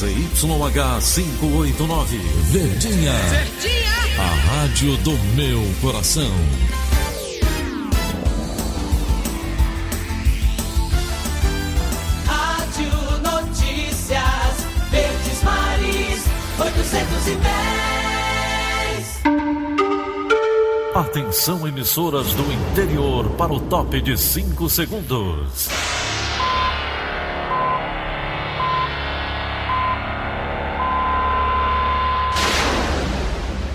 ZYH 0.00 1.02
589, 1.02 2.16
Verdinha. 2.50 3.12
Verdinha. 3.12 3.92
A 4.18 4.34
rádio 4.34 4.96
do 4.96 5.12
meu 5.36 5.60
coração. 5.82 6.32
Rádio 12.24 12.90
Notícias 13.20 14.64
Verdes 14.90 15.42
Mares 15.42 16.24
810. 16.58 17.50
Atenção, 20.94 21.68
emissoras 21.68 22.32
do 22.32 22.50
interior, 22.50 23.28
para 23.36 23.52
o 23.52 23.60
top 23.60 24.00
de 24.00 24.16
5 24.16 24.66
segundos. 24.70 25.68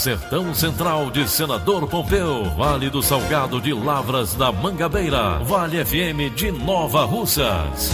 Sertão 0.00 0.54
Central 0.54 1.10
de 1.10 1.28
Senador 1.28 1.86
Pompeu, 1.86 2.44
Vale 2.56 2.88
do 2.88 3.02
Salgado 3.02 3.60
de 3.60 3.74
Lavras 3.74 4.32
da 4.32 4.50
Mangabeira, 4.50 5.40
Vale 5.40 5.84
FM 5.84 6.34
de 6.34 6.50
Nova 6.50 7.04
Russas. 7.04 7.90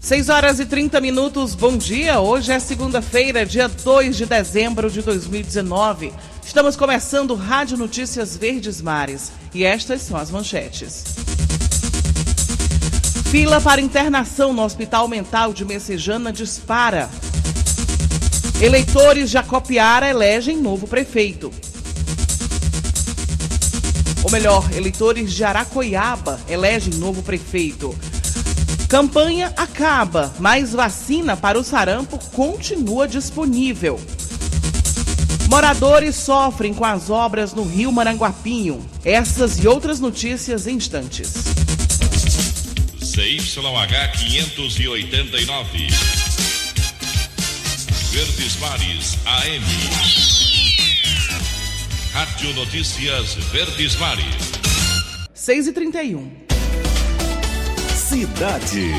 6 0.00 0.28
horas 0.30 0.60
e 0.60 0.64
30 0.64 0.98
minutos, 0.98 1.54
bom 1.54 1.76
dia. 1.76 2.20
Hoje 2.20 2.52
é 2.52 2.58
segunda-feira, 2.58 3.44
dia 3.44 3.68
2 3.68 4.16
de 4.16 4.24
dezembro 4.24 4.90
de 4.90 5.02
2019. 5.02 6.10
Estamos 6.42 6.76
começando 6.76 7.34
Rádio 7.34 7.76
Notícias 7.76 8.34
Verdes 8.34 8.80
Mares 8.80 9.30
e 9.52 9.62
estas 9.62 10.00
são 10.00 10.16
as 10.16 10.30
manchetes. 10.30 11.04
Fila 13.30 13.60
para 13.60 13.82
internação 13.82 14.54
no 14.54 14.62
Hospital 14.62 15.06
Mental 15.06 15.52
de 15.52 15.66
Messejana 15.66 16.32
dispara. 16.32 17.10
Eleitores 18.60 19.30
de 19.30 19.38
Acopiara 19.38 20.08
elegem 20.08 20.56
novo 20.56 20.86
prefeito. 20.86 21.52
Ou 24.22 24.30
melhor, 24.30 24.66
eleitores 24.74 25.34
de 25.34 25.44
Aracoiaba 25.44 26.40
elegem 26.48 26.94
novo 26.94 27.22
prefeito. 27.22 27.94
Campanha 28.88 29.52
acaba, 29.56 30.32
mas 30.38 30.72
vacina 30.72 31.36
para 31.36 31.58
o 31.58 31.64
sarampo 31.64 32.18
continua 32.30 33.08
disponível. 33.08 34.00
Moradores 35.50 36.16
sofrem 36.16 36.72
com 36.72 36.84
as 36.84 37.10
obras 37.10 37.52
no 37.52 37.64
Rio 37.64 37.92
Maranguapinho. 37.92 38.84
Essas 39.04 39.62
e 39.62 39.68
outras 39.68 40.00
notícias 40.00 40.66
em 40.66 40.76
instantes. 40.76 41.32
ZYH 43.02 44.12
589. 44.16 46.23
Verdes 48.14 48.56
Mares 48.60 49.18
AM. 49.26 49.64
Rádio 52.12 52.54
Notícias 52.54 53.34
Verdes 53.50 53.96
Mares. 53.96 54.52
6 55.34 55.66
e 55.66 55.72
31 55.72 56.30
Cidade. 57.92 58.92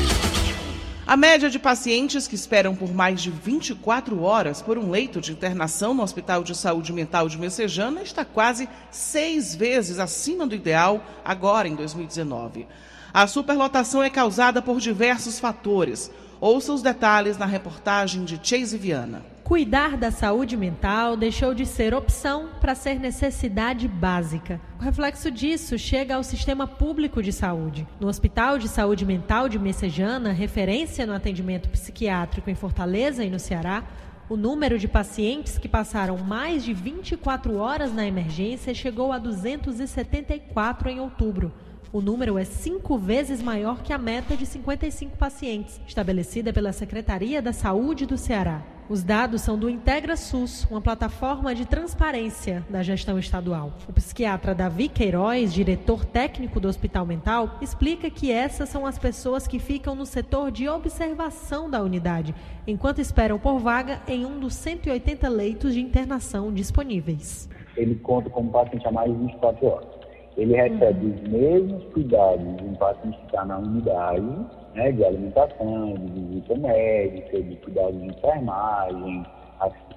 A 1.06 1.16
média 1.16 1.48
de 1.48 1.58
pacientes 1.58 2.28
que 2.28 2.34
esperam 2.34 2.76
por 2.76 2.92
mais 2.92 3.22
de 3.22 3.30
24 3.30 4.20
horas 4.20 4.60
por 4.60 4.76
um 4.76 4.90
leito 4.90 5.18
de 5.18 5.32
internação 5.32 5.94
no 5.94 6.02
Hospital 6.02 6.44
de 6.44 6.54
Saúde 6.54 6.92
Mental 6.92 7.26
de 7.26 7.38
Messejana 7.38 8.02
está 8.02 8.22
quase 8.22 8.68
seis 8.90 9.54
vezes 9.54 9.98
acima 9.98 10.46
do 10.46 10.54
ideal 10.54 11.02
agora 11.24 11.66
em 11.66 11.74
2019. 11.74 12.66
A 13.14 13.26
superlotação 13.26 14.02
é 14.02 14.10
causada 14.10 14.60
por 14.60 14.78
diversos 14.78 15.38
fatores. 15.38 16.10
Ouça 16.40 16.72
os 16.72 16.82
detalhes 16.82 17.38
na 17.38 17.46
reportagem 17.46 18.24
de 18.24 18.38
Chase 18.42 18.76
Viana. 18.76 19.22
Cuidar 19.42 19.96
da 19.96 20.10
saúde 20.10 20.54
mental 20.56 21.16
deixou 21.16 21.54
de 21.54 21.64
ser 21.64 21.94
opção 21.94 22.50
para 22.60 22.74
ser 22.74 22.98
necessidade 22.98 23.88
básica. 23.88 24.60
O 24.78 24.82
reflexo 24.82 25.30
disso 25.30 25.78
chega 25.78 26.16
ao 26.16 26.22
sistema 26.22 26.66
público 26.66 27.22
de 27.22 27.32
saúde. 27.32 27.86
No 27.98 28.08
Hospital 28.08 28.58
de 28.58 28.68
Saúde 28.68 29.06
Mental 29.06 29.48
de 29.48 29.58
Messejana, 29.58 30.32
referência 30.32 31.06
no 31.06 31.14
atendimento 31.14 31.70
psiquiátrico 31.70 32.50
em 32.50 32.54
Fortaleza 32.54 33.24
e 33.24 33.30
no 33.30 33.38
Ceará, 33.38 33.84
o 34.28 34.36
número 34.36 34.78
de 34.78 34.88
pacientes 34.88 35.56
que 35.56 35.68
passaram 35.68 36.18
mais 36.18 36.64
de 36.64 36.74
24 36.74 37.56
horas 37.56 37.94
na 37.94 38.04
emergência 38.04 38.74
chegou 38.74 39.12
a 39.12 39.18
274 39.18 40.88
em 40.90 41.00
outubro. 41.00 41.52
O 41.92 42.00
número 42.00 42.36
é 42.36 42.44
cinco 42.44 42.98
vezes 42.98 43.40
maior 43.40 43.82
que 43.82 43.92
a 43.92 43.98
meta 43.98 44.36
de 44.36 44.44
55 44.44 45.16
pacientes, 45.16 45.80
estabelecida 45.86 46.52
pela 46.52 46.72
Secretaria 46.72 47.40
da 47.40 47.52
Saúde 47.52 48.04
do 48.04 48.18
Ceará. 48.18 48.62
Os 48.88 49.02
dados 49.02 49.42
são 49.42 49.58
do 49.58 49.68
Integra 49.68 50.16
SUS, 50.16 50.64
uma 50.70 50.80
plataforma 50.80 51.54
de 51.54 51.64
transparência 51.66 52.64
da 52.70 52.82
gestão 52.82 53.18
estadual. 53.18 53.72
O 53.88 53.92
psiquiatra 53.92 54.54
Davi 54.54 54.88
Queiroz, 54.88 55.52
diretor 55.52 56.04
técnico 56.04 56.60
do 56.60 56.68
Hospital 56.68 57.04
Mental, 57.04 57.58
explica 57.60 58.10
que 58.10 58.30
essas 58.30 58.68
são 58.68 58.86
as 58.86 58.98
pessoas 58.98 59.46
que 59.46 59.58
ficam 59.58 59.94
no 59.94 60.06
setor 60.06 60.52
de 60.52 60.68
observação 60.68 61.68
da 61.68 61.82
unidade, 61.82 62.34
enquanto 62.66 63.00
esperam 63.00 63.38
por 63.38 63.58
vaga 63.58 64.00
em 64.06 64.24
um 64.24 64.38
dos 64.38 64.54
180 64.54 65.28
leitos 65.28 65.74
de 65.74 65.80
internação 65.80 66.52
disponíveis. 66.52 67.48
Ele 67.76 67.96
conta 67.96 68.30
como 68.30 68.50
paciente 68.50 68.86
há 68.86 68.92
mais 68.92 69.12
de 69.12 69.18
24 69.18 69.66
horas 69.66 69.95
ele 70.36 70.54
recebe 70.54 71.06
os 71.06 71.28
mesmos 71.28 71.84
cuidados 71.92 72.56
de 72.56 72.64
um 72.64 72.74
paciente 72.74 73.18
que 73.18 73.26
está 73.26 73.44
na 73.44 73.58
unidade, 73.58 74.46
né, 74.74 74.92
de 74.92 75.04
alimentação, 75.04 75.94
de 75.94 76.20
visita 76.20 76.54
médica, 76.56 77.42
de 77.42 77.56
cuidados 77.56 78.00
de 78.00 78.06
enfermagem, 78.08 79.26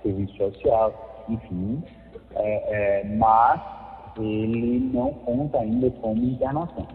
serviço 0.01 0.35
social, 0.37 1.25
enfim, 1.27 1.83
é, 2.35 3.01
é, 3.01 3.03
mas 3.15 3.61
ele 4.17 4.89
não 4.93 5.13
conta 5.13 5.59
ainda 5.59 5.89
como 6.01 6.23
internação. 6.23 6.87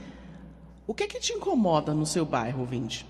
O 0.87 0.95
que 0.95 1.05
é 1.05 1.07
que 1.07 1.21
te 1.21 1.33
incomoda 1.33 1.93
no 1.93 2.07
seu 2.07 2.25
bairro, 2.25 2.65
Vinde? 2.65 3.05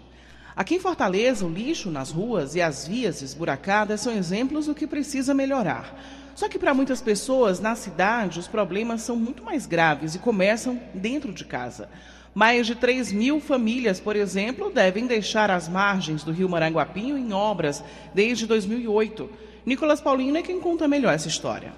Aqui 0.57 0.75
em 0.75 0.81
Fortaleza, 0.81 1.45
o 1.45 1.51
lixo 1.51 1.91
nas 1.91 2.11
ruas 2.11 2.55
e 2.55 2.63
as 2.63 2.89
vias 2.89 3.21
esburacadas 3.21 4.01
são 4.01 4.15
exemplos 4.15 4.65
do 4.65 4.75
que 4.75 4.87
precisa 4.87 5.35
melhorar. 5.35 5.95
Só 6.35 6.49
que 6.49 6.59
para 6.59 6.73
muitas 6.73 7.03
pessoas 7.03 7.61
na 7.61 7.75
cidade, 7.75 8.39
os 8.39 8.49
problemas 8.49 9.03
são 9.03 9.17
muito 9.17 9.43
mais 9.43 9.67
graves 9.67 10.15
e 10.15 10.19
começam 10.19 10.81
dentro 10.95 11.33
de 11.33 11.45
casa. 11.45 11.89
Mais 12.35 12.67
de 12.67 12.75
3 12.75 13.13
mil 13.13 13.41
famílias, 13.41 13.99
por 13.99 14.17
exemplo, 14.17 14.71
devem 14.71 15.07
deixar 15.07 15.51
as 15.51 15.69
margens 15.69 16.23
do 16.23 16.33
rio 16.33 16.49
Maranguapinho 16.49 17.17
em 17.17 17.33
obras 17.33 17.83
desde 18.15 18.47
2008. 18.47 19.29
Nicolas 19.67 20.01
Paulino 20.01 20.39
é 20.39 20.43
quem 20.43 20.61
conta 20.61 20.87
melhor 20.87 21.13
essa 21.13 21.27
história. 21.27 21.73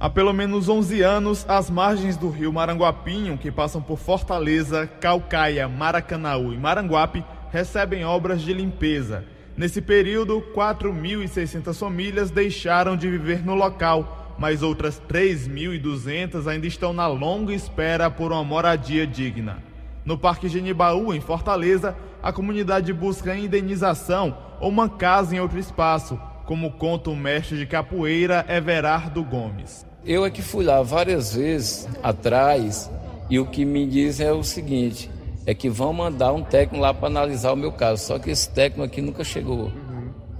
Há 0.00 0.08
pelo 0.08 0.32
menos 0.32 0.66
11 0.66 1.02
anos, 1.02 1.44
as 1.46 1.68
margens 1.68 2.16
do 2.16 2.30
rio 2.30 2.50
Maranguapinho, 2.50 3.36
que 3.36 3.52
passam 3.52 3.82
por 3.82 3.98
Fortaleza, 3.98 4.86
Calcaia, 4.98 5.68
Maracanaú 5.68 6.54
e 6.54 6.56
Maranguape, 6.56 7.22
recebem 7.50 8.02
obras 8.02 8.40
de 8.40 8.54
limpeza. 8.54 9.26
Nesse 9.58 9.82
período, 9.82 10.42
4.600 10.56 11.78
famílias 11.78 12.30
deixaram 12.30 12.96
de 12.96 13.10
viver 13.10 13.44
no 13.44 13.54
local, 13.54 14.34
mas 14.38 14.62
outras 14.62 14.98
3.200 15.06 16.46
ainda 16.46 16.66
estão 16.66 16.94
na 16.94 17.06
longa 17.06 17.52
espera 17.52 18.10
por 18.10 18.32
uma 18.32 18.42
moradia 18.42 19.06
digna. 19.06 19.62
No 20.02 20.16
Parque 20.16 20.48
Genibaú, 20.48 21.12
em 21.12 21.20
Fortaleza, 21.20 21.94
a 22.22 22.32
comunidade 22.32 22.90
busca 22.90 23.36
indenização 23.36 24.34
ou 24.58 24.70
uma 24.70 24.88
casa 24.88 25.36
em 25.36 25.40
outro 25.40 25.58
espaço, 25.58 26.18
como 26.44 26.72
conta 26.72 27.10
o 27.10 27.16
mestre 27.16 27.56
de 27.56 27.66
capoeira 27.66 28.44
Everardo 28.48 29.22
Gomes. 29.22 29.86
Eu 30.04 30.24
é 30.24 30.30
que 30.30 30.42
fui 30.42 30.64
lá 30.64 30.82
várias 30.82 31.34
vezes 31.34 31.88
atrás 32.02 32.90
e 33.30 33.38
o 33.38 33.46
que 33.46 33.64
me 33.64 33.86
dizem 33.86 34.26
é 34.26 34.32
o 34.32 34.42
seguinte: 34.42 35.10
é 35.46 35.54
que 35.54 35.68
vão 35.68 35.92
mandar 35.92 36.32
um 36.32 36.42
técnico 36.42 36.82
lá 36.82 36.92
para 36.92 37.08
analisar 37.08 37.52
o 37.52 37.56
meu 37.56 37.72
caso. 37.72 38.04
Só 38.04 38.18
que 38.18 38.30
esse 38.30 38.48
técnico 38.50 38.82
aqui 38.82 39.00
nunca 39.00 39.24
chegou. 39.24 39.72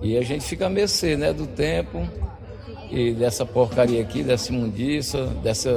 E 0.02 0.18
a 0.18 0.22
gente 0.22 0.44
fica 0.44 0.66
a 0.66 0.70
mercê, 0.70 1.16
né, 1.16 1.32
do 1.32 1.46
tempo 1.46 2.06
e 2.90 3.12
dessa 3.12 3.46
porcaria 3.46 4.02
aqui, 4.02 4.22
dessa 4.22 4.52
imundiça, 4.52 5.26
dessa, 5.42 5.72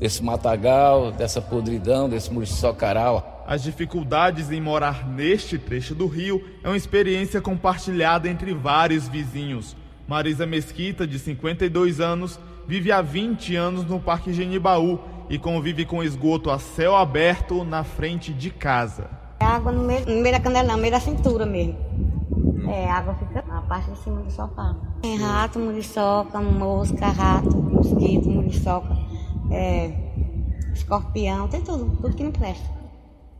desse 0.00 0.22
matagal, 0.24 1.12
dessa 1.12 1.40
podridão, 1.40 2.08
desse 2.08 2.32
muriçocaral. 2.32 3.37
As 3.48 3.62
dificuldades 3.62 4.50
em 4.52 4.60
morar 4.60 5.08
neste 5.08 5.56
trecho 5.56 5.94
do 5.94 6.06
rio 6.06 6.44
é 6.62 6.68
uma 6.68 6.76
experiência 6.76 7.40
compartilhada 7.40 8.28
entre 8.28 8.52
vários 8.52 9.08
vizinhos. 9.08 9.74
Marisa 10.06 10.44
Mesquita, 10.44 11.06
de 11.06 11.18
52 11.18 11.98
anos, 11.98 12.38
vive 12.66 12.92
há 12.92 13.00
20 13.00 13.56
anos 13.56 13.86
no 13.86 13.98
Parque 13.98 14.34
Genibaú 14.34 14.98
e 15.30 15.38
convive 15.38 15.86
com 15.86 16.02
esgoto 16.02 16.50
a 16.50 16.58
céu 16.58 16.94
aberto 16.94 17.64
na 17.64 17.82
frente 17.84 18.34
de 18.34 18.50
casa. 18.50 19.08
É 19.40 19.46
água 19.46 19.72
no 19.72 19.82
meio, 19.82 20.04
no 20.04 20.20
meio 20.20 20.34
da 20.34 20.40
canela, 20.40 20.74
no 20.74 20.78
meio 20.78 20.92
da 20.92 21.00
cintura 21.00 21.46
mesmo. 21.46 21.78
É, 22.70 22.84
a 22.84 22.98
água 22.98 23.14
fica 23.14 23.42
na 23.48 23.62
parte 23.62 23.90
de 23.90 23.98
cima 24.00 24.20
do 24.20 24.30
sofá. 24.30 24.76
Tem 25.00 25.16
rato, 25.16 25.58
muriçoca, 25.58 26.38
mosca, 26.38 27.06
rato, 27.06 27.56
mosquito, 27.56 28.28
muriçoca, 28.28 28.94
é, 29.50 29.90
escorpião, 30.74 31.48
tem 31.48 31.62
tudo, 31.62 31.96
tudo 31.96 32.14
que 32.14 32.22
não 32.22 32.30
presta. 32.30 32.77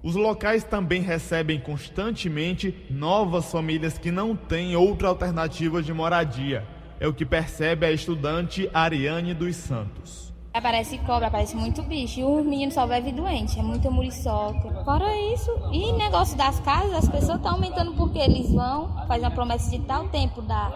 Os 0.02 0.14
locais 0.14 0.62
também 0.62 1.02
recebem 1.02 1.58
constantemente 1.58 2.86
novas 2.88 3.50
famílias 3.50 3.98
que 3.98 4.12
não 4.12 4.36
têm 4.36 4.76
outra 4.76 5.08
alternativa 5.08 5.82
de 5.82 5.92
moradia. 5.92 6.64
É 7.00 7.08
o 7.08 7.12
que 7.12 7.26
percebe 7.26 7.84
a 7.84 7.90
estudante 7.90 8.70
Ariane 8.72 9.34
dos 9.34 9.56
Santos. 9.56 10.32
Aparece 10.54 10.98
cobra, 10.98 11.26
aparece 11.26 11.56
muito 11.56 11.82
bicho. 11.82 12.20
E 12.20 12.24
o 12.24 12.42
menino 12.44 12.70
só 12.72 12.86
vive 12.86 13.12
doente, 13.12 13.58
é 13.58 13.62
muita 13.62 13.90
muriçoca. 13.90 14.84
Fora 14.84 15.16
isso, 15.32 15.50
e 15.72 15.92
negócio 15.92 16.36
das 16.36 16.58
casas, 16.60 16.94
as 16.94 17.08
pessoas 17.08 17.36
estão 17.36 17.52
aumentando 17.52 17.92
porque 17.94 18.18
eles 18.18 18.50
vão, 18.52 19.04
fazem 19.06 19.24
uma 19.24 19.30
promessa 19.30 19.70
de 19.70 19.80
tal 19.80 20.08
tempo 20.08 20.42
da 20.42 20.72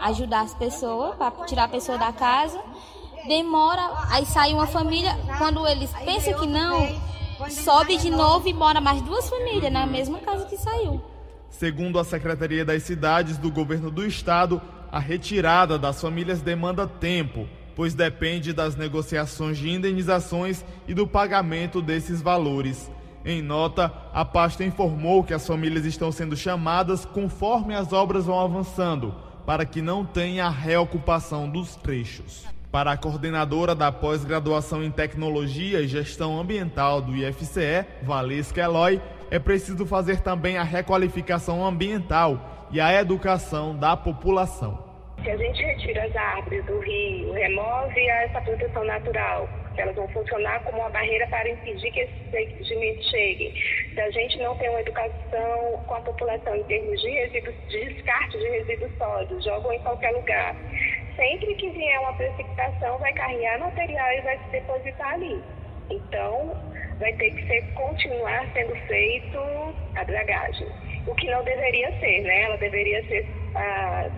ajudar 0.00 0.42
as 0.42 0.54
pessoas, 0.54 1.16
para 1.16 1.30
tirar 1.44 1.64
a 1.64 1.68
pessoa 1.68 1.98
da 1.98 2.12
casa. 2.12 2.60
Demora, 3.26 3.82
aí 4.10 4.24
sai 4.26 4.54
uma 4.54 4.66
família, 4.66 5.16
quando 5.38 5.66
eles 5.66 5.92
pensam 6.04 6.34
que 6.40 6.46
não, 6.46 6.88
sobe 7.48 7.96
de 7.96 8.10
novo 8.10 8.48
e 8.48 8.52
mora 8.52 8.80
mais 8.80 9.00
duas 9.02 9.28
famílias 9.28 9.72
na 9.72 9.86
mesma 9.86 10.18
casa 10.18 10.44
que 10.44 10.56
saiu. 10.56 11.00
Segundo 11.48 11.98
a 11.98 12.04
Secretaria 12.04 12.64
das 12.64 12.82
Cidades 12.82 13.38
do 13.38 13.50
Governo 13.50 13.90
do 13.90 14.06
Estado, 14.06 14.60
a 14.90 14.98
retirada 14.98 15.78
das 15.78 16.00
famílias 16.00 16.42
demanda 16.42 16.86
tempo, 16.86 17.48
pois 17.74 17.94
depende 17.94 18.52
das 18.52 18.76
negociações 18.76 19.58
de 19.58 19.70
indenizações 19.70 20.64
e 20.86 20.94
do 20.94 21.06
pagamento 21.06 21.80
desses 21.80 22.20
valores. 22.20 22.90
Em 23.24 23.42
nota, 23.42 23.92
a 24.12 24.24
pasta 24.24 24.64
informou 24.64 25.22
que 25.22 25.34
as 25.34 25.46
famílias 25.46 25.84
estão 25.84 26.10
sendo 26.10 26.36
chamadas 26.36 27.04
conforme 27.04 27.74
as 27.74 27.92
obras 27.92 28.26
vão 28.26 28.40
avançando, 28.40 29.14
para 29.44 29.66
que 29.66 29.82
não 29.82 30.04
tenha 30.04 30.46
a 30.46 30.50
reocupação 30.50 31.48
dos 31.48 31.76
trechos. 31.76 32.46
Para 32.70 32.92
a 32.92 32.96
coordenadora 32.96 33.74
da 33.74 33.90
pós-graduação 33.90 34.84
em 34.84 34.92
Tecnologia 34.92 35.80
e 35.80 35.88
Gestão 35.88 36.38
Ambiental 36.38 37.02
do 37.02 37.16
IFCE, 37.16 37.84
Valesca 38.00 38.60
Eloy, 38.60 39.02
é 39.28 39.40
preciso 39.40 39.84
fazer 39.84 40.20
também 40.20 40.56
a 40.56 40.62
requalificação 40.62 41.66
ambiental 41.66 42.68
e 42.70 42.80
a 42.80 43.00
educação 43.00 43.76
da 43.76 43.96
população. 43.96 44.84
Se 45.20 45.28
a 45.28 45.36
gente 45.36 45.60
retira 45.60 46.04
as 46.04 46.14
árvores 46.14 46.64
do 46.66 46.78
rio, 46.78 47.32
remove 47.32 48.08
essa 48.08 48.40
proteção 48.40 48.84
natural, 48.84 49.48
elas 49.80 49.96
vão 49.96 50.08
funcionar 50.08 50.62
como 50.64 50.78
uma 50.78 50.90
barreira 50.90 51.26
para 51.28 51.48
impedir 51.48 51.90
que 51.90 52.00
esses 52.00 52.30
sedimentos 52.30 53.10
cheguem. 53.10 53.54
Se 53.94 54.00
a 54.00 54.10
gente 54.10 54.38
não 54.38 54.56
tem 54.56 54.68
uma 54.68 54.80
educação 54.80 55.84
com 55.86 55.94
a 55.94 56.00
população 56.00 56.56
em 56.56 56.64
termos 56.64 57.00
de, 57.00 57.10
resíduos, 57.10 57.54
de 57.68 57.94
descarte 57.94 58.38
de 58.38 58.48
resíduos 58.48 58.90
sólidos, 58.98 59.44
jogam 59.44 59.72
em 59.72 59.80
qualquer 59.80 60.10
lugar. 60.12 60.56
Sempre 61.16 61.54
que 61.54 61.70
vier 61.70 62.00
uma 62.00 62.12
precipitação, 62.14 62.98
vai 62.98 63.12
carregar 63.12 63.58
material 63.58 64.12
e 64.12 64.20
vai 64.22 64.38
se 64.38 64.50
depositar 64.50 65.14
ali. 65.14 65.42
Então, 65.90 66.56
vai 66.98 67.12
ter 67.14 67.30
que 67.32 67.46
ser, 67.46 67.62
continuar 67.74 68.46
sendo 68.52 68.74
feito 68.86 69.38
a 69.96 70.04
dragagem. 70.04 70.68
O 71.06 71.14
que 71.14 71.26
não 71.30 71.42
deveria 71.42 71.90
ser, 71.98 72.22
né? 72.22 72.42
Ela 72.42 72.56
deveria 72.58 73.04
ser 73.08 73.26
ah, 73.56 74.08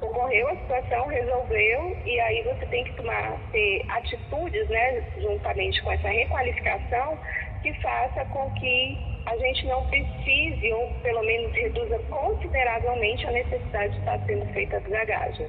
ocorreu 0.00 0.48
a 0.48 0.56
situação, 0.56 1.06
resolveu, 1.08 1.96
e 2.04 2.20
aí 2.20 2.42
você 2.42 2.66
tem 2.66 2.84
que 2.84 2.92
tomar 2.94 3.38
ter 3.52 3.84
atitudes, 3.88 4.68
né, 4.68 5.04
juntamente 5.20 5.82
com 5.82 5.92
essa 5.92 6.08
requalificação, 6.08 7.18
que 7.62 7.72
faça 7.82 8.24
com 8.26 8.50
que 8.52 8.98
a 9.26 9.36
gente 9.36 9.66
não 9.66 9.86
precise, 9.86 10.72
ou 10.72 10.90
pelo 11.02 11.22
menos 11.22 11.52
reduza 11.52 11.98
consideravelmente 12.08 13.26
a 13.26 13.32
necessidade 13.32 13.92
de 13.92 13.98
estar 13.98 14.18
sendo 14.26 14.46
feita 14.52 14.76
a 14.76 14.80
dragagem. 14.80 15.46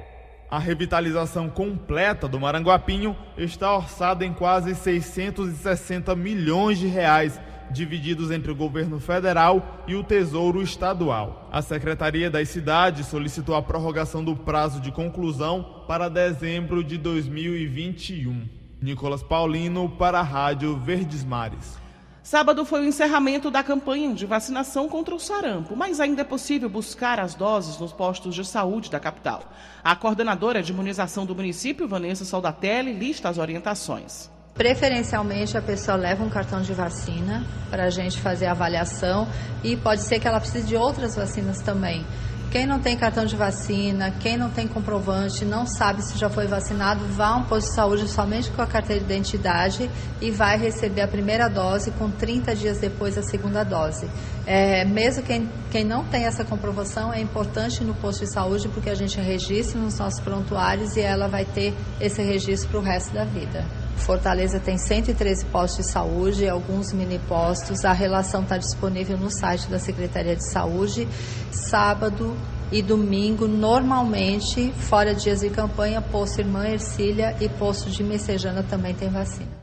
A 0.50 0.58
revitalização 0.58 1.48
completa 1.48 2.28
do 2.28 2.38
Maranguapinho 2.38 3.16
está 3.38 3.74
orçada 3.74 4.22
em 4.22 4.34
quase 4.34 4.74
660 4.74 6.14
milhões 6.14 6.78
de 6.78 6.88
reais 6.88 7.40
divididos 7.72 8.30
entre 8.30 8.52
o 8.52 8.54
governo 8.54 9.00
federal 9.00 9.84
e 9.86 9.94
o 9.94 10.04
Tesouro 10.04 10.62
Estadual. 10.62 11.48
A 11.50 11.62
Secretaria 11.62 12.30
das 12.30 12.48
Cidades 12.48 13.06
solicitou 13.06 13.54
a 13.54 13.62
prorrogação 13.62 14.22
do 14.22 14.36
prazo 14.36 14.80
de 14.80 14.92
conclusão 14.92 15.84
para 15.88 16.08
dezembro 16.08 16.84
de 16.84 16.98
2021. 16.98 18.48
Nicolas 18.80 19.22
Paulino 19.22 19.88
para 19.88 20.20
a 20.20 20.22
Rádio 20.22 20.76
Verdes 20.76 21.24
Mares. 21.24 21.82
Sábado 22.22 22.64
foi 22.64 22.80
o 22.80 22.84
encerramento 22.84 23.50
da 23.50 23.64
campanha 23.64 24.14
de 24.14 24.24
vacinação 24.24 24.88
contra 24.88 25.12
o 25.12 25.18
sarampo, 25.18 25.74
mas 25.76 25.98
ainda 25.98 26.22
é 26.22 26.24
possível 26.24 26.68
buscar 26.68 27.18
as 27.18 27.34
doses 27.34 27.78
nos 27.78 27.92
postos 27.92 28.34
de 28.34 28.44
saúde 28.44 28.90
da 28.90 29.00
capital. 29.00 29.52
A 29.82 29.96
coordenadora 29.96 30.62
de 30.62 30.72
imunização 30.72 31.26
do 31.26 31.34
município, 31.34 31.88
Vanessa 31.88 32.24
Soldatelli, 32.24 32.92
lista 32.92 33.28
as 33.28 33.38
orientações. 33.38 34.31
Preferencialmente 34.54 35.56
a 35.56 35.62
pessoa 35.62 35.96
leva 35.96 36.22
um 36.22 36.28
cartão 36.28 36.60
de 36.60 36.74
vacina 36.74 37.42
para 37.70 37.84
a 37.84 37.90
gente 37.90 38.20
fazer 38.20 38.46
a 38.46 38.52
avaliação 38.52 39.26
e 39.64 39.76
pode 39.76 40.02
ser 40.02 40.20
que 40.20 40.28
ela 40.28 40.38
precise 40.38 40.66
de 40.66 40.76
outras 40.76 41.16
vacinas 41.16 41.58
também. 41.62 42.04
Quem 42.50 42.66
não 42.66 42.78
tem 42.78 42.94
cartão 42.98 43.24
de 43.24 43.34
vacina, 43.34 44.10
quem 44.20 44.36
não 44.36 44.50
tem 44.50 44.68
comprovante, 44.68 45.42
não 45.42 45.64
sabe 45.64 46.02
se 46.02 46.18
já 46.18 46.28
foi 46.28 46.46
vacinado, 46.46 47.02
vá 47.06 47.28
a 47.28 47.36
um 47.36 47.44
posto 47.44 47.68
de 47.70 47.74
saúde 47.74 48.06
somente 48.06 48.50
com 48.50 48.60
a 48.60 48.66
carteira 48.66 49.02
de 49.02 49.10
identidade 49.10 49.90
e 50.20 50.30
vai 50.30 50.58
receber 50.58 51.00
a 51.00 51.08
primeira 51.08 51.48
dose 51.48 51.90
com 51.92 52.10
30 52.10 52.54
dias 52.54 52.78
depois 52.78 53.16
a 53.16 53.22
segunda 53.22 53.64
dose. 53.64 54.06
É, 54.46 54.84
mesmo 54.84 55.22
quem, 55.22 55.48
quem 55.70 55.82
não 55.82 56.04
tem 56.04 56.26
essa 56.26 56.44
comprovação, 56.44 57.10
é 57.10 57.22
importante 57.22 57.82
no 57.82 57.94
posto 57.94 58.26
de 58.26 58.30
saúde 58.30 58.68
porque 58.68 58.90
a 58.90 58.94
gente 58.94 59.18
registra 59.18 59.80
nos 59.80 59.98
nossos 59.98 60.20
prontuários 60.20 60.94
e 60.94 61.00
ela 61.00 61.28
vai 61.28 61.46
ter 61.46 61.72
esse 61.98 62.20
registro 62.22 62.68
para 62.68 62.80
o 62.80 62.82
resto 62.82 63.14
da 63.14 63.24
vida. 63.24 63.64
Fortaleza 64.02 64.58
tem 64.58 64.76
113 64.76 65.44
postos 65.46 65.86
de 65.86 65.92
saúde, 65.92 66.48
alguns 66.48 66.92
mini 66.92 67.20
postos. 67.20 67.84
A 67.84 67.92
relação 67.92 68.42
está 68.42 68.58
disponível 68.58 69.16
no 69.16 69.30
site 69.30 69.68
da 69.68 69.78
Secretaria 69.78 70.34
de 70.34 70.44
Saúde. 70.44 71.06
Sábado 71.52 72.36
e 72.72 72.82
domingo, 72.82 73.46
normalmente, 73.46 74.72
fora 74.72 75.14
dias 75.14 75.40
de 75.40 75.50
campanha, 75.50 76.02
posto 76.02 76.40
Irmã 76.40 76.66
Ercília 76.66 77.36
e 77.40 77.48
posto 77.48 77.90
de 77.90 78.02
Messejana 78.02 78.64
também 78.64 78.92
tem 78.92 79.08
vacina. 79.08 79.62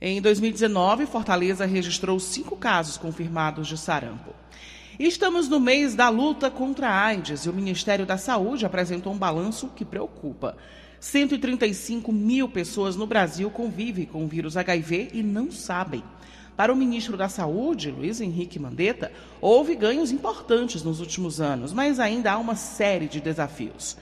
Em 0.00 0.20
2019, 0.20 1.06
Fortaleza 1.06 1.64
registrou 1.66 2.18
cinco 2.18 2.56
casos 2.56 2.96
confirmados 2.96 3.68
de 3.68 3.78
sarampo. 3.78 4.34
Estamos 4.98 5.48
no 5.48 5.60
mês 5.60 5.94
da 5.94 6.08
luta 6.08 6.50
contra 6.50 6.88
a 6.88 7.04
AIDS 7.04 7.46
e 7.46 7.48
o 7.48 7.52
Ministério 7.52 8.04
da 8.04 8.18
Saúde 8.18 8.66
apresentou 8.66 9.12
um 9.12 9.18
balanço 9.18 9.68
que 9.68 9.84
preocupa. 9.84 10.56
135 11.00 12.12
mil 12.12 12.46
pessoas 12.46 12.94
no 12.94 13.06
Brasil 13.06 13.50
convivem 13.50 14.04
com 14.04 14.24
o 14.24 14.28
vírus 14.28 14.56
HIV 14.56 15.08
e 15.14 15.22
não 15.22 15.50
sabem. 15.50 16.04
Para 16.54 16.70
o 16.70 16.76
ministro 16.76 17.16
da 17.16 17.26
Saúde, 17.26 17.90
Luiz 17.90 18.20
Henrique 18.20 18.58
Mandetta, 18.58 19.10
houve 19.40 19.74
ganhos 19.74 20.12
importantes 20.12 20.82
nos 20.82 21.00
últimos 21.00 21.40
anos, 21.40 21.72
mas 21.72 21.98
ainda 21.98 22.32
há 22.32 22.36
uma 22.36 22.54
série 22.54 23.08
de 23.08 23.18
desafios. 23.18 23.96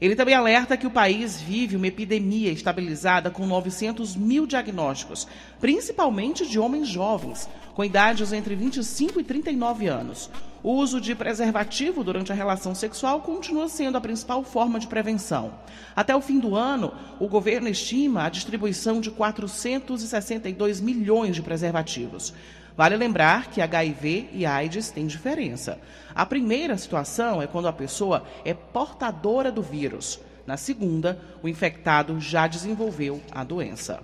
Ele 0.00 0.16
também 0.16 0.34
alerta 0.34 0.76
que 0.76 0.86
o 0.86 0.90
país 0.90 1.40
vive 1.40 1.76
uma 1.76 1.86
epidemia 1.86 2.50
estabilizada 2.50 3.30
com 3.30 3.46
900 3.46 4.16
mil 4.16 4.44
diagnósticos, 4.44 5.28
principalmente 5.60 6.48
de 6.48 6.58
homens 6.58 6.88
jovens, 6.88 7.48
com 7.74 7.84
idades 7.84 8.32
entre 8.32 8.56
25 8.56 9.20
e 9.20 9.22
39 9.22 9.86
anos. 9.86 10.28
O 10.62 10.72
uso 10.72 11.00
de 11.00 11.14
preservativo 11.14 12.04
durante 12.04 12.30
a 12.30 12.34
relação 12.34 12.74
sexual 12.74 13.22
continua 13.22 13.66
sendo 13.66 13.96
a 13.96 14.00
principal 14.00 14.44
forma 14.44 14.78
de 14.78 14.86
prevenção. 14.86 15.54
Até 15.96 16.14
o 16.14 16.20
fim 16.20 16.38
do 16.38 16.54
ano, 16.54 16.92
o 17.18 17.26
governo 17.26 17.66
estima 17.66 18.24
a 18.24 18.28
distribuição 18.28 19.00
de 19.00 19.10
462 19.10 20.82
milhões 20.82 21.34
de 21.34 21.40
preservativos. 21.40 22.34
Vale 22.76 22.94
lembrar 22.96 23.46
que 23.48 23.62
HIV 23.62 24.28
e 24.34 24.44
AIDS 24.44 24.90
têm 24.90 25.06
diferença. 25.06 25.78
A 26.14 26.26
primeira 26.26 26.76
situação 26.76 27.40
é 27.40 27.46
quando 27.46 27.68
a 27.68 27.72
pessoa 27.72 28.24
é 28.44 28.52
portadora 28.52 29.50
do 29.50 29.62
vírus. 29.62 30.20
Na 30.46 30.58
segunda, 30.58 31.18
o 31.42 31.48
infectado 31.48 32.20
já 32.20 32.46
desenvolveu 32.46 33.22
a 33.32 33.42
doença. 33.44 34.00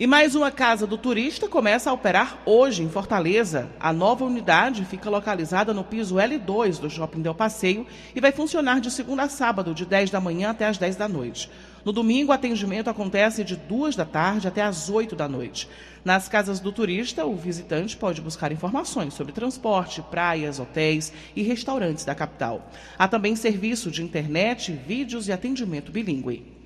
E 0.00 0.06
mais 0.06 0.34
uma 0.34 0.50
casa 0.50 0.86
do 0.86 0.96
turista 0.96 1.46
começa 1.46 1.90
a 1.90 1.92
operar 1.92 2.38
hoje 2.46 2.82
em 2.82 2.88
Fortaleza. 2.88 3.68
A 3.78 3.92
nova 3.92 4.24
unidade 4.24 4.82
fica 4.86 5.10
localizada 5.10 5.74
no 5.74 5.84
piso 5.84 6.14
L2 6.14 6.80
do 6.80 6.88
Shopping 6.88 7.20
Del 7.20 7.34
Passeio 7.34 7.86
e 8.14 8.18
vai 8.18 8.32
funcionar 8.32 8.80
de 8.80 8.90
segunda 8.90 9.24
a 9.24 9.28
sábado, 9.28 9.74
de 9.74 9.84
10 9.84 10.08
da 10.08 10.18
manhã 10.18 10.48
até 10.48 10.66
as 10.66 10.78
10 10.78 10.96
da 10.96 11.06
noite. 11.06 11.50
No 11.84 11.92
domingo, 11.92 12.30
o 12.30 12.34
atendimento 12.34 12.88
acontece 12.88 13.44
de 13.44 13.56
2 13.56 13.94
da 13.94 14.06
tarde 14.06 14.48
até 14.48 14.62
as 14.62 14.88
8 14.88 15.14
da 15.14 15.28
noite. 15.28 15.68
Nas 16.02 16.30
casas 16.30 16.60
do 16.60 16.72
turista, 16.72 17.26
o 17.26 17.36
visitante 17.36 17.94
pode 17.94 18.22
buscar 18.22 18.50
informações 18.52 19.12
sobre 19.12 19.34
transporte, 19.34 20.00
praias, 20.00 20.58
hotéis 20.58 21.12
e 21.36 21.42
restaurantes 21.42 22.06
da 22.06 22.14
capital. 22.14 22.70
Há 22.98 23.06
também 23.06 23.36
serviço 23.36 23.90
de 23.90 24.02
internet, 24.02 24.72
vídeos 24.72 25.28
e 25.28 25.32
atendimento 25.32 25.92
bilíngue. 25.92 26.59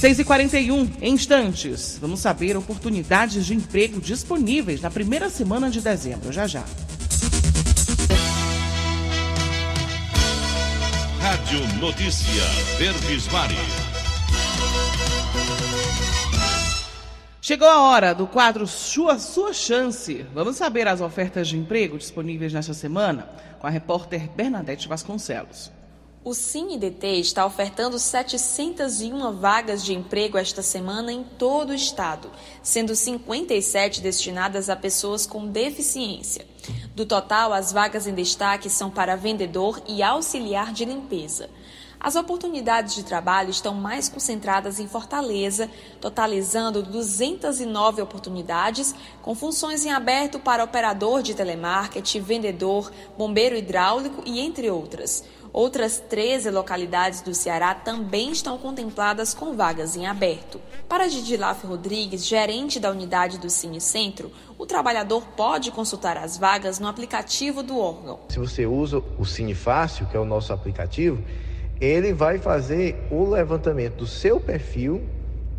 6h41, 0.00 0.90
em 1.02 1.12
instantes, 1.12 1.98
vamos 2.00 2.20
saber 2.20 2.56
oportunidades 2.56 3.44
de 3.44 3.52
emprego 3.52 4.00
disponíveis 4.00 4.80
na 4.80 4.92
primeira 4.92 5.28
semana 5.28 5.68
de 5.68 5.80
dezembro. 5.80 6.32
Já 6.32 6.46
já. 6.46 6.64
Rádio 11.20 11.66
Notícia 11.80 12.44
Verdes 12.78 13.26
Mares. 13.32 13.58
Chegou 17.42 17.68
a 17.68 17.82
hora 17.82 18.14
do 18.14 18.28
quadro 18.28 18.68
Sua, 18.68 19.18
Sua 19.18 19.52
Chance. 19.52 20.24
Vamos 20.32 20.54
saber 20.54 20.86
as 20.86 21.00
ofertas 21.00 21.48
de 21.48 21.56
emprego 21.56 21.98
disponíveis 21.98 22.52
nesta 22.52 22.72
semana 22.72 23.28
com 23.58 23.66
a 23.66 23.70
repórter 23.70 24.30
Bernadette 24.36 24.86
Vasconcelos. 24.86 25.72
O 26.24 26.34
CineDT 26.34 27.20
está 27.20 27.46
ofertando 27.46 27.98
701 27.98 29.32
vagas 29.32 29.84
de 29.84 29.94
emprego 29.94 30.36
esta 30.36 30.62
semana 30.62 31.12
em 31.12 31.22
todo 31.22 31.70
o 31.70 31.74
estado, 31.74 32.30
sendo 32.62 32.94
57 32.94 34.00
destinadas 34.00 34.68
a 34.68 34.74
pessoas 34.74 35.26
com 35.26 35.46
deficiência. 35.46 36.44
Do 36.94 37.06
total, 37.06 37.52
as 37.52 37.72
vagas 37.72 38.06
em 38.08 38.14
destaque 38.14 38.68
são 38.68 38.90
para 38.90 39.16
vendedor 39.16 39.80
e 39.86 40.02
auxiliar 40.02 40.72
de 40.72 40.84
limpeza. 40.84 41.48
As 42.00 42.14
oportunidades 42.14 42.94
de 42.94 43.02
trabalho 43.02 43.50
estão 43.50 43.74
mais 43.74 44.08
concentradas 44.08 44.78
em 44.78 44.86
Fortaleza, 44.86 45.68
totalizando 46.00 46.82
209 46.82 48.00
oportunidades, 48.00 48.94
com 49.20 49.34
funções 49.34 49.84
em 49.84 49.90
aberto 49.90 50.38
para 50.38 50.62
operador 50.62 51.22
de 51.22 51.34
telemarketing, 51.34 52.20
vendedor, 52.20 52.92
bombeiro 53.16 53.56
hidráulico 53.56 54.22
e 54.24 54.38
entre 54.38 54.70
outras. 54.70 55.24
Outras 55.52 55.98
13 55.98 56.50
localidades 56.50 57.20
do 57.20 57.34
Ceará 57.34 57.74
também 57.74 58.30
estão 58.30 58.58
contempladas 58.58 59.34
com 59.34 59.56
vagas 59.56 59.96
em 59.96 60.06
aberto. 60.06 60.60
Para 60.88 61.08
Didilaf 61.08 61.64
Rodrigues, 61.64 62.24
gerente 62.24 62.78
da 62.78 62.90
unidade 62.90 63.38
do 63.38 63.50
Cine 63.50 63.80
Centro, 63.80 64.30
o 64.56 64.66
trabalhador 64.66 65.22
pode 65.36 65.70
consultar 65.72 66.16
as 66.16 66.36
vagas 66.36 66.78
no 66.78 66.86
aplicativo 66.86 67.62
do 67.62 67.78
órgão. 67.78 68.20
Se 68.28 68.38
você 68.38 68.66
usa 68.66 69.02
o 69.18 69.24
Cine 69.24 69.54
Fácil, 69.54 70.06
que 70.06 70.16
é 70.16 70.20
o 70.20 70.24
nosso 70.24 70.52
aplicativo, 70.52 71.24
ele 71.80 72.12
vai 72.12 72.38
fazer 72.38 72.96
o 73.10 73.28
levantamento 73.28 73.96
do 73.96 74.06
seu 74.06 74.40
perfil 74.40 75.02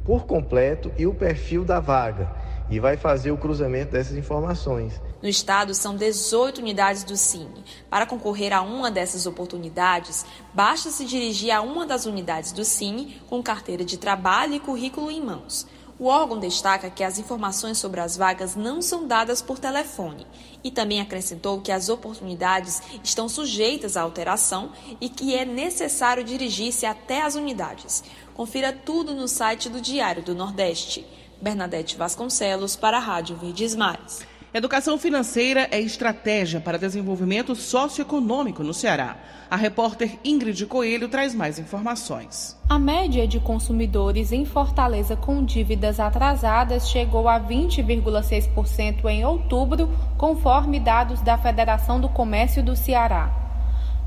por 0.06 0.26
completo 0.26 0.92
e 0.98 1.06
o 1.06 1.14
perfil 1.14 1.64
da 1.64 1.80
vaga 1.80 2.30
e 2.70 2.80
vai 2.80 2.98
fazer 2.98 3.32
o 3.32 3.38
cruzamento 3.38 3.92
dessas 3.92 4.16
informações. 4.16 5.02
No 5.22 5.28
estado, 5.28 5.74
são 5.74 5.96
18 5.96 6.60
unidades 6.60 7.04
do 7.04 7.18
Cine. 7.18 7.64
Para 7.90 8.06
concorrer 8.06 8.54
a 8.54 8.62
uma 8.62 8.92
dessas 8.92 9.26
oportunidades, 9.26 10.26
basta 10.54 10.92
se 10.92 11.06
dirigir 11.06 11.52
a 11.52 11.62
uma 11.62 11.86
das 11.86 12.06
unidades 12.06 12.52
do 12.52 12.64
Cine 12.64 13.20
com 13.28 13.42
carteira 13.42 13.84
de 13.84 13.98
trabalho 13.98 14.54
e 14.54 14.60
currículo 14.60 15.10
em 15.10 15.22
mãos. 15.22 15.68
O 16.00 16.06
órgão 16.06 16.40
destaca 16.40 16.90
que 16.90 17.04
as 17.04 17.20
informações 17.20 17.78
sobre 17.78 18.00
as 18.00 18.16
vagas 18.16 18.56
não 18.56 18.82
são 18.82 19.06
dadas 19.06 19.42
por 19.42 19.60
telefone 19.60 20.26
e 20.64 20.72
também 20.72 21.02
acrescentou 21.02 21.60
que 21.60 21.74
as 21.74 21.90
oportunidades 21.90 22.82
estão 23.04 23.28
sujeitas 23.28 23.98
à 23.98 24.02
alteração 24.02 24.72
e 25.02 25.10
que 25.10 25.36
é 25.36 25.44
necessário 25.44 26.24
dirigir-se 26.24 26.86
até 26.86 27.22
as 27.22 27.36
unidades. 27.36 28.02
Confira 28.34 28.72
tudo 28.72 29.14
no 29.14 29.28
site 29.28 29.68
do 29.68 29.82
Diário 29.82 30.24
do 30.24 30.34
Nordeste. 30.34 31.06
Bernadette 31.42 31.98
Vasconcelos 31.98 32.78
para 32.78 32.96
a 32.96 33.02
Rádio 33.02 33.36
Verdes 33.36 33.76
Mares. 33.76 34.26
Educação 34.52 34.98
financeira 34.98 35.68
é 35.70 35.80
estratégia 35.80 36.60
para 36.60 36.80
desenvolvimento 36.80 37.56
socioeconômico 37.56 38.64
no 38.64 38.74
Ceará. 38.74 39.16
A 39.48 39.56
repórter 39.56 40.18
Ingrid 40.26 40.66
Coelho 40.66 41.08
traz 41.08 41.36
mais 41.36 41.60
informações. 41.60 42.58
A 42.68 42.80
média 42.80 43.28
de 43.28 43.40
consumidores 43.40 44.32
em 44.32 44.46
Fortaleza 44.46 45.16
com 45.16 45.46
dívidas 45.46 46.00
atrasadas 46.00 46.90
chegou 46.90 47.30
a 47.30 47.40
20,6% 47.40 49.06
em 49.06 49.24
outubro, 49.24 49.88
conforme 50.18 50.80
dados 50.80 51.22
da 51.22 51.38
Federação 51.38 52.02
do 52.02 52.10
Comércio 52.10 52.64
do 52.64 52.76
Ceará. 52.76 53.32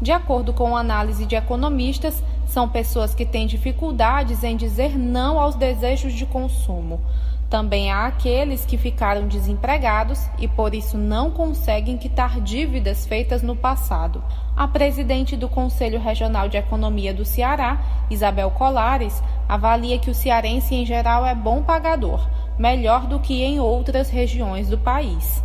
De 0.01 0.11
acordo 0.11 0.53
com 0.53 0.77
análise 0.77 1.25
de 1.25 1.37
economistas, 1.37 2.21
são 2.45 2.69
pessoas 2.69 3.15
que 3.15 3.25
têm 3.25 3.47
dificuldades 3.47 4.43
em 4.43 4.57
dizer 4.57 4.99
não 4.99 5.39
aos 5.39 5.55
desejos 5.55 6.13
de 6.13 6.27
consumo. 6.27 7.01
Também 7.53 7.93
há 7.93 8.07
aqueles 8.07 8.65
que 8.65 8.79
ficaram 8.79 9.29
desempregados 9.29 10.27
e 10.39 10.49
por 10.49 10.75
isso 10.75 10.97
não 10.97 11.31
conseguem 11.31 11.99
quitar 11.99 12.41
dívidas 12.41 13.05
feitas 13.05 13.43
no 13.43 13.55
passado. 13.55 14.25
A 14.57 14.67
presidente 14.67 15.37
do 15.37 15.51
Conselho 15.51 16.01
Regional 16.01 16.49
de 16.49 16.57
Economia 16.57 17.13
do 17.13 17.27
Ceará, 17.27 18.07
Isabel 18.11 18.51
Colares, 18.53 19.23
avalia 19.47 19.99
que 19.99 20.11
o 20.11 20.15
cearense 20.15 20.75
em 20.75 20.87
geral 20.87 21.27
é 21.27 21.35
bom 21.35 21.63
pagador, 21.63 22.27
melhor 22.59 23.07
do 23.07 23.21
que 23.21 23.43
em 23.43 23.61
outras 23.61 24.09
regiões 24.09 24.71
do 24.71 24.79
país. 24.79 25.45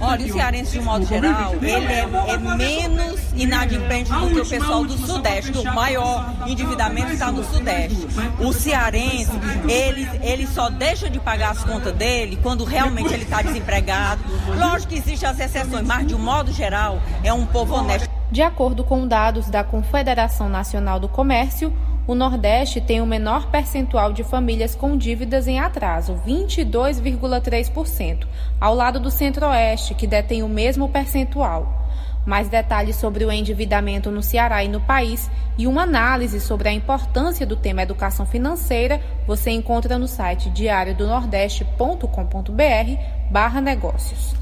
Olha, 0.00 0.26
o 0.26 0.32
cearense, 0.32 0.72
de 0.72 0.78
um 0.78 0.84
modo 0.84 1.06
geral, 1.06 1.54
ele 1.54 1.70
é, 1.70 2.06
é, 2.28 2.36
menos 2.36 3.20
inadimplente 3.34 4.12
do 4.12 4.28
que 4.28 4.40
o 4.40 4.46
pessoal 4.46 4.84
do 4.84 4.96
Sudeste. 4.98 5.56
O 5.56 5.74
maior 5.74 6.34
endividamento 6.46 7.12
está 7.12 7.32
no 7.32 7.42
Sudeste. 7.44 8.06
O 8.38 8.52
cearense, 8.52 9.32
ele, 9.68 10.08
ele 10.22 10.46
só 10.46 10.68
deixa 10.68 11.08
de 11.08 11.18
pagar 11.18 11.52
as 11.52 11.64
contas 11.64 11.94
dele 11.94 12.38
quando 12.42 12.64
realmente 12.64 13.12
ele 13.12 13.24
está 13.24 13.40
desempregado. 13.40 14.22
Lógico 14.58 14.92
que 14.92 14.98
existem 14.98 15.28
as 15.28 15.38
exceções, 15.40 15.86
mas 15.86 16.06
de 16.06 16.14
um 16.14 16.18
modo 16.18 16.52
geral, 16.52 17.00
é 17.24 17.32
um 17.32 17.46
povo 17.46 17.74
honesto. 17.74 18.08
De 18.30 18.42
acordo 18.42 18.84
com 18.84 19.06
dados 19.06 19.48
da 19.48 19.62
Confederação 19.62 20.48
Nacional 20.48 20.98
do 20.98 21.08
Comércio, 21.08 21.72
o 22.06 22.14
Nordeste 22.14 22.80
tem 22.80 23.00
o 23.00 23.06
menor 23.06 23.50
percentual 23.50 24.12
de 24.12 24.22
famílias 24.22 24.76
com 24.76 24.96
dívidas 24.96 25.48
em 25.48 25.58
atraso, 25.58 26.20
22,3%, 26.26 28.26
ao 28.60 28.74
lado 28.74 29.00
do 29.00 29.10
Centro-Oeste, 29.10 29.94
que 29.94 30.06
detém 30.06 30.42
o 30.42 30.48
mesmo 30.48 30.88
percentual. 30.88 31.84
Mais 32.24 32.48
detalhes 32.48 32.96
sobre 32.96 33.24
o 33.24 33.32
endividamento 33.32 34.10
no 34.10 34.22
Ceará 34.22 34.62
e 34.62 34.68
no 34.68 34.80
país 34.80 35.30
e 35.58 35.66
uma 35.66 35.82
análise 35.82 36.40
sobre 36.40 36.68
a 36.68 36.72
importância 36.72 37.46
do 37.46 37.56
tema 37.56 37.82
educação 37.82 38.26
financeira 38.26 39.00
você 39.26 39.50
encontra 39.50 39.96
no 39.96 40.08
site 40.08 40.50
diariodonordeste.com.br 40.50 43.30
barra 43.30 43.60
negócios. 43.60 44.34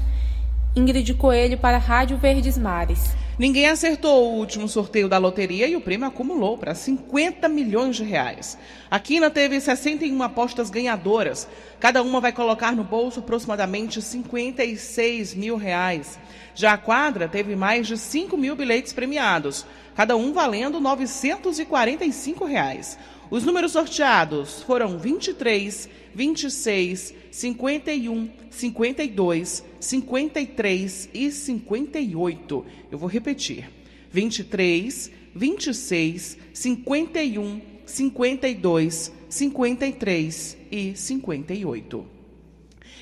Ingrid 0.75 1.13
Coelho 1.13 1.57
para 1.57 1.77
a 1.77 1.79
Rádio 1.79 2.17
Verdes 2.17 2.57
Mares. 2.57 3.15
Ninguém 3.37 3.67
acertou 3.67 4.31
o 4.31 4.37
último 4.37 4.65
sorteio 4.65 5.09
da 5.09 5.17
loteria 5.17 5.67
e 5.67 5.75
o 5.75 5.81
prêmio 5.81 6.07
acumulou 6.07 6.57
para 6.57 6.73
50 6.73 7.49
milhões 7.49 7.97
de 7.97 8.03
reais. 8.05 8.57
A 8.89 8.97
Quina 8.97 9.29
teve 9.29 9.59
61 9.59 10.23
apostas 10.23 10.69
ganhadoras. 10.69 11.45
Cada 11.77 12.01
uma 12.01 12.21
vai 12.21 12.31
colocar 12.31 12.73
no 12.73 12.85
bolso 12.85 13.19
aproximadamente 13.19 14.01
56 14.01 15.35
mil 15.35 15.57
reais. 15.57 16.17
Já 16.53 16.73
a 16.73 16.77
quadra 16.77 17.27
teve 17.27 17.57
mais 17.57 17.87
de 17.87 17.97
5 17.97 18.37
mil 18.37 18.55
bilhetes 18.55 18.93
premiados, 18.93 19.65
cada 19.93 20.15
um 20.15 20.31
valendo 20.31 20.79
945 20.79 22.45
reais. 22.45 22.97
Os 23.29 23.43
números 23.43 23.73
sorteados 23.73 24.61
foram 24.63 24.97
23, 24.97 25.89
26, 26.13 27.13
51, 27.29 28.29
52, 28.49 29.63
53 29.85 31.09
e 31.13 31.31
58. 31.31 32.65
Eu 32.91 32.97
vou 32.97 33.07
repetir: 33.07 33.69
23, 34.11 35.11
26, 35.35 36.37
51, 36.53 37.61
52, 37.85 39.11
53 39.29 40.57
e 40.71 40.95
58. 40.95 42.05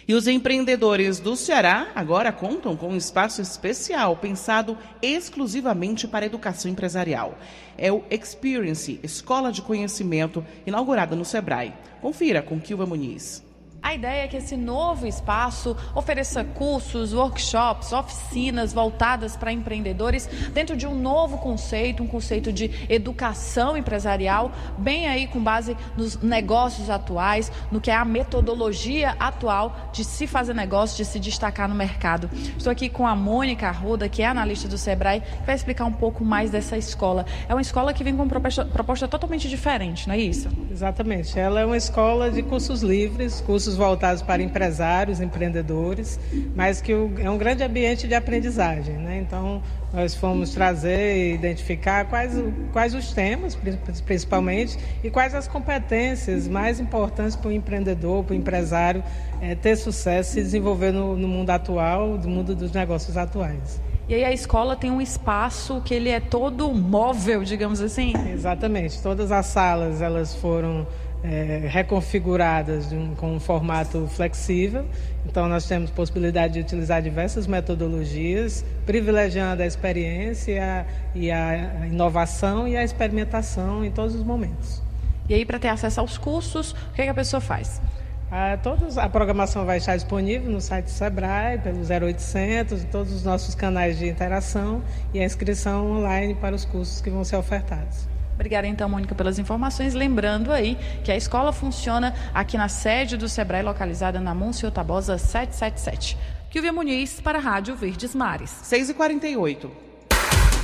E 0.06 0.13
os 0.13 0.28
empreendedores 0.28 1.20
do 1.20 1.34
Ceará 1.38 1.92
agora 1.96 2.30
contam 2.34 2.75
com 2.75 2.90
um 2.90 2.98
espaço 2.98 3.42
especial 3.42 4.18
pensado 4.18 4.78
exclusivamente 5.02 6.06
para 6.06 6.25
a 6.25 6.28
educação 6.28 6.70
empresarial. 6.70 7.38
É 7.78 7.90
o 7.90 8.04
Experience, 8.12 9.00
Escola 9.02 9.50
de 9.50 9.62
Conhecimento, 9.62 10.46
inaugurada 10.68 11.16
no 11.16 11.24
Sebrae. 11.24 11.74
Confira 12.02 12.42
com 12.42 12.60
Kilva 12.60 12.86
Muniz. 12.86 13.52
A 13.84 13.94
ideia 13.94 14.24
é 14.24 14.28
que 14.30 14.38
esse 14.38 14.56
novo 14.56 15.06
espaço 15.06 15.75
ofereça 15.94 16.42
cursos, 16.42 17.13
workshops, 17.13 17.92
oficinas 17.92 18.72
voltadas 18.72 19.36
para 19.36 19.52
empreendedores 19.52 20.25
dentro 20.54 20.78
de 20.78 20.88
um 20.88 20.96
novo 20.96 21.38
conceito, 21.38 22.02
um 22.02 22.08
conceito 22.08 22.54
de 22.54 22.72
educação 22.88 23.75
empresarial, 23.75 24.54
bem 24.78 25.10
aí 25.10 25.28
com 25.28 25.44
base 25.44 25.75
nos 25.98 26.18
negócios 26.22 26.90
atuais, 26.90 27.52
no 27.70 27.82
que 27.82 27.92
é 27.92 27.96
a 27.96 28.06
metodologia 28.06 29.18
atual 29.20 29.75
de 29.92 30.06
se 30.06 30.28
fazer 30.28 30.54
negócio, 30.54 30.96
de 30.96 31.04
se 31.04 31.20
destacar 31.20 31.68
no 31.68 31.75
mercado. 31.75 32.30
Estou 32.58 32.72
aqui 32.72 32.88
com 32.88 33.06
a 33.06 33.18
Mônica 33.18 33.68
Arruda, 33.68 34.08
que 34.08 34.22
é 34.22 34.25
analista 34.25 34.66
do 34.66 34.78
Sebrae, 34.78 35.20
que 35.20 35.46
vai 35.46 35.56
explicar 35.56 35.84
um 35.84 35.92
pouco 35.92 36.24
mais 36.24 36.50
dessa 36.50 36.78
escola. 36.78 37.25
É 37.50 37.54
uma 37.54 37.62
escola 37.62 37.94
que 37.94 38.04
vem 38.04 38.16
com 38.16 38.30
proposta, 38.30 38.63
proposta 38.63 39.10
totalmente 39.10 39.50
diferente, 39.50 40.08
não 40.08 40.16
é 40.16 40.20
isso? 40.20 40.48
Exatamente. 40.72 41.38
Ela 41.38 41.60
é 41.60 41.66
uma 41.66 41.75
escola 41.75 42.32
de 42.32 42.42
cursos 42.42 42.82
livres, 42.82 43.42
cursos 43.42 43.73
cursos 43.74 43.77
voltados 43.77 44.22
para 44.22 44.42
empresários, 44.42 45.20
empreendedores, 45.20 46.20
mas 46.56 46.82
que 46.82 46.92
é 46.92 47.30
um 47.30 47.38
grande 47.38 47.63
ambiente 47.63 48.08
de 48.08 48.15
aprendizagem. 48.15 48.96
Né? 48.96 49.20
Então, 49.20 49.62
nós 49.92 50.15
fomos 50.15 50.51
trazer 50.51 51.18
e 51.18 51.34
identificar 51.34 52.06
quais, 52.06 52.34
quais 52.72 52.94
os 52.94 53.12
temas, 53.12 53.58
principalmente, 54.06 54.77
e 55.03 55.10
quais 55.10 55.36
as 55.36 55.48
competências 55.48 56.48
mais 56.48 56.80
importantes 56.80 57.36
para 57.36 57.50
o 57.50 57.51
empreendedor, 57.51 58.24
para 58.24 58.34
o 58.34 58.36
empresário 58.36 59.03
é, 59.42 59.56
ter 59.56 59.75
sucesso 59.75 60.32
e 60.32 60.34
se 60.34 60.42
desenvolver 60.42 60.92
no, 60.92 61.15
no 61.15 61.27
mundo 61.27 61.50
atual, 61.50 62.18
no 62.18 62.30
mundo 62.30 62.56
dos 62.56 62.72
negócios 62.72 63.18
atuais. 63.18 63.82
E 64.08 64.13
aí 64.13 64.25
a 64.25 64.34
escola 64.34 64.75
tem 64.75 64.92
um 64.92 65.01
espaço 65.01 65.82
que 65.86 65.94
ele 65.94 66.10
é 66.10 66.20
todo 66.20 66.70
móvel, 66.74 67.44
digamos 67.44 67.80
assim? 67.80 68.13
Exatamente. 68.34 69.01
Todas 69.01 69.32
as 69.32 69.46
salas 69.46 70.01
elas 70.01 70.36
foram 70.36 70.86
é, 71.24 71.68
reconfiguradas 71.70 72.92
um, 72.92 73.15
com 73.15 73.34
um 73.36 73.39
formato 73.39 74.08
flexível. 74.08 74.86
Então, 75.25 75.48
nós 75.48 75.65
temos 75.65 75.89
possibilidade 75.89 76.53
de 76.53 76.60
utilizar 76.60 77.01
diversas 77.01 77.48
metodologias, 77.48 78.65
privilegiando 78.86 79.63
a 79.63 79.65
experiência 79.65 80.86
e 81.15 81.32
a 81.32 81.88
inovação 81.88 82.68
e 82.68 82.75
a 82.75 82.84
experimentação 82.84 83.86
em 83.86 83.92
todos 83.92 84.15
os 84.15 84.24
momentos. 84.24 84.82
E 85.30 85.34
aí, 85.34 85.46
para 85.46 85.58
ter 85.58 85.70
acesso 85.70 86.01
aos 86.01 86.18
cursos, 86.18 86.72
o 86.72 86.94
que, 86.94 87.01
é 87.01 87.06
que 87.06 87.12
a 87.12 87.13
pessoa 87.13 87.39
faz? 87.39 87.82
A, 88.30 88.58
todos, 88.58 88.98
a 88.98 89.08
programação 89.08 89.63
vai 89.63 89.77
estar 89.77 89.96
disponível 89.96 90.51
no 90.51 90.60
site 90.60 90.86
do 90.86 90.92
Sebrae, 90.92 91.60
pelo 91.60 91.77
0800, 91.77 92.84
todos 92.86 93.13
os 93.13 93.24
nossos 93.24 93.56
canais 93.56 93.98
de 93.98 94.10
interação 94.10 94.82
e 95.13 95.20
a 95.20 95.24
inscrição 95.24 96.00
online 96.00 96.34
para 96.36 96.56
os 96.56 96.65
cursos 96.65 97.00
que 97.00 97.10
vão 97.10 97.24
ser 97.24 97.38
ofertados. 97.38 98.12
Obrigada 98.34 98.67
então, 98.67 98.89
Mônica, 98.89 99.13
pelas 99.13 99.39
informações. 99.39 99.93
Lembrando 99.93 100.52
aí 100.52 100.78
que 101.04 101.12
a 101.12 101.17
escola 101.17 101.54
funciona 101.54 102.13
aqui 102.34 102.58
na 102.58 102.67
sede 102.67 103.15
do 103.15 103.30
Sebrae, 103.30 103.63
localizada 103.63 104.19
na 104.19 104.34
Monsenhor 104.34 104.72
Tabosa 104.72 105.17
777. 105.17 106.17
Kilvia 106.50 106.74
Muniz 106.74 107.19
para 107.19 107.39
a 107.39 107.41
Rádio 107.41 107.76
Verdes 107.76 108.13
Mares. 108.13 108.52
6h48. 108.63 109.69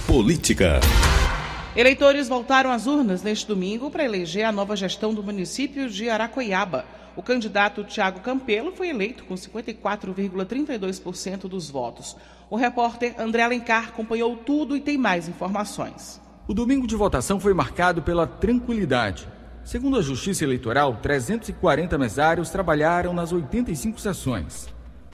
Política. 0.05 0.79
Eleitores 1.75 2.27
voltaram 2.27 2.71
às 2.71 2.87
urnas 2.87 3.21
neste 3.21 3.47
domingo 3.47 3.91
para 3.91 4.03
eleger 4.03 4.45
a 4.45 4.51
nova 4.51 4.75
gestão 4.75 5.13
do 5.13 5.23
município 5.23 5.87
de 5.89 6.09
Aracoiaba. 6.09 6.83
O 7.15 7.21
candidato 7.21 7.83
Tiago 7.83 8.21
Campelo 8.21 8.71
foi 8.71 8.89
eleito 8.89 9.23
com 9.25 9.35
54,32% 9.35 11.47
dos 11.47 11.69
votos. 11.69 12.17
O 12.49 12.55
repórter 12.55 13.13
André 13.19 13.43
Alencar 13.43 13.89
acompanhou 13.89 14.35
tudo 14.37 14.75
e 14.75 14.81
tem 14.81 14.97
mais 14.97 15.27
informações. 15.27 16.19
O 16.49 16.53
domingo 16.55 16.87
de 16.87 16.95
votação 16.95 17.39
foi 17.39 17.53
marcado 17.53 18.01
pela 18.01 18.25
tranquilidade. 18.25 19.27
Segundo 19.63 19.99
a 19.99 20.01
Justiça 20.01 20.43
Eleitoral, 20.43 20.95
340 20.95 21.95
mesários 21.95 22.49
trabalharam 22.49 23.13
nas 23.13 23.31
85 23.31 23.99
sessões. 24.01 24.67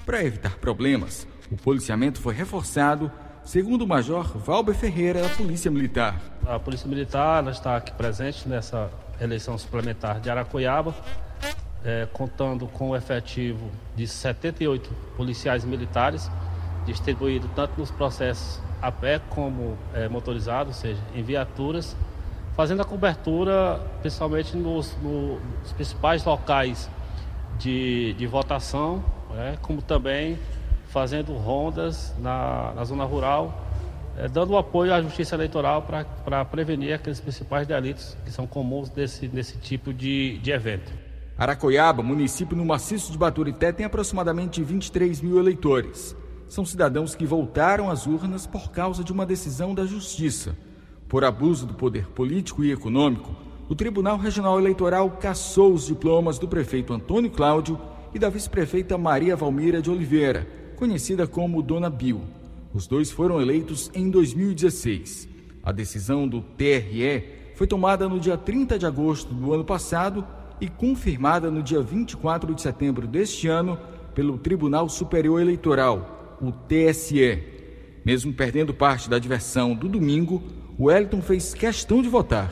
Para 0.05 0.23
evitar 0.23 0.55
problemas, 0.59 1.27
o 1.51 1.57
policiamento 1.57 2.21
foi 2.21 2.33
reforçado, 2.33 3.11
segundo 3.43 3.81
o 3.81 3.87
Major 3.87 4.25
Valber 4.37 4.73
Ferreira, 4.73 5.23
da 5.23 5.27
Polícia 5.27 5.69
Militar. 5.69 6.21
A 6.47 6.57
Polícia 6.57 6.87
Militar 6.87 7.45
está 7.49 7.75
aqui 7.75 7.91
presente 7.91 8.47
nessa 8.47 8.89
eleição 9.19 9.57
suplementar 9.57 10.21
de 10.21 10.29
Aracoiaba, 10.29 10.95
é, 11.83 12.07
contando 12.13 12.65
com 12.65 12.91
o 12.91 12.95
efetivo 12.95 13.69
de 13.93 14.07
78 14.07 14.89
policiais 15.17 15.65
militares, 15.65 16.31
distribuído 16.85 17.49
tanto 17.53 17.77
nos 17.77 17.91
processos 17.91 18.63
a 18.81 18.91
pé 18.91 19.19
como 19.29 19.77
é, 19.93 20.07
motorizado, 20.07 20.69
ou 20.69 20.73
seja, 20.73 21.01
em 21.13 21.23
viaturas, 21.23 21.95
fazendo 22.55 22.81
a 22.81 22.85
cobertura 22.85 23.79
principalmente 24.01 24.55
nos, 24.55 24.95
nos 25.01 25.73
principais 25.73 26.23
locais 26.23 26.89
de, 27.59 28.13
de 28.13 28.27
votação, 28.27 29.03
né, 29.33 29.57
como 29.61 29.81
também 29.81 30.37
fazendo 30.87 31.33
rondas 31.33 32.13
na, 32.19 32.73
na 32.75 32.83
zona 32.85 33.03
rural, 33.03 33.65
é, 34.17 34.27
dando 34.29 34.55
apoio 34.55 34.93
à 34.93 35.01
justiça 35.01 35.35
eleitoral 35.35 35.81
para 36.23 36.45
prevenir 36.45 36.93
aqueles 36.93 37.19
principais 37.19 37.67
delitos 37.67 38.15
que 38.23 38.31
são 38.31 38.47
comuns 38.47 38.89
desse, 38.89 39.27
nesse 39.27 39.57
tipo 39.57 39.93
de, 39.93 40.37
de 40.39 40.51
evento. 40.51 40.91
Aracoiaba, 41.37 42.01
município 42.01 42.55
no 42.55 42.63
maciço 42.63 43.11
de 43.11 43.17
Baturité, 43.17 43.73
tem 43.73 43.85
aproximadamente 43.85 44.63
23 44.63 45.19
mil 45.21 45.37
eleitores 45.37 46.15
são 46.47 46.65
cidadãos 46.65 47.15
que 47.15 47.25
voltaram 47.25 47.89
às 47.89 48.05
urnas 48.05 48.45
por 48.45 48.71
causa 48.71 49.03
de 49.03 49.11
uma 49.11 49.25
decisão 49.25 49.73
da 49.73 49.85
Justiça. 49.85 50.55
Por 51.07 51.23
abuso 51.23 51.65
do 51.65 51.73
poder 51.73 52.07
político 52.07 52.63
e 52.63 52.71
econômico, 52.71 53.35
o 53.67 53.75
Tribunal 53.75 54.17
Regional 54.17 54.59
Eleitoral 54.59 55.09
cassou 55.11 55.73
os 55.73 55.87
diplomas 55.87 56.37
do 56.37 56.47
prefeito 56.47 56.93
Antônio 56.93 57.31
Cláudio 57.31 57.79
e 58.13 58.19
da 58.19 58.29
vice-prefeita 58.29 58.97
Maria 58.97 59.35
Valmira 59.35 59.81
de 59.81 59.89
Oliveira, 59.89 60.47
conhecida 60.75 61.25
como 61.27 61.61
Dona 61.61 61.89
Bill. 61.89 62.21
Os 62.73 62.87
dois 62.87 63.09
foram 63.09 63.41
eleitos 63.41 63.89
em 63.93 64.09
2016. 64.09 65.27
A 65.63 65.71
decisão 65.71 66.27
do 66.27 66.41
TRE 66.41 67.23
foi 67.55 67.65
tomada 67.65 68.07
no 68.07 68.19
dia 68.19 68.37
30 68.37 68.77
de 68.77 68.85
agosto 68.85 69.33
do 69.33 69.53
ano 69.53 69.63
passado 69.63 70.25
e 70.59 70.67
confirmada 70.67 71.49
no 71.49 71.63
dia 71.63 71.81
24 71.81 72.53
de 72.53 72.61
setembro 72.61 73.07
deste 73.07 73.47
ano 73.47 73.79
pelo 74.13 74.37
Tribunal 74.37 74.87
Superior 74.87 75.41
Eleitoral, 75.41 76.14
o 76.41 76.51
TSE. 76.51 77.43
Mesmo 78.05 78.33
perdendo 78.33 78.73
parte 78.73 79.09
da 79.09 79.17
diversão 79.17 79.73
do 79.73 79.89
domingo, 79.89 80.43
o 80.77 80.85
Wellington 80.85 81.21
fez 81.21 81.53
questão 81.53 82.01
de 82.01 82.09
votar. 82.09 82.51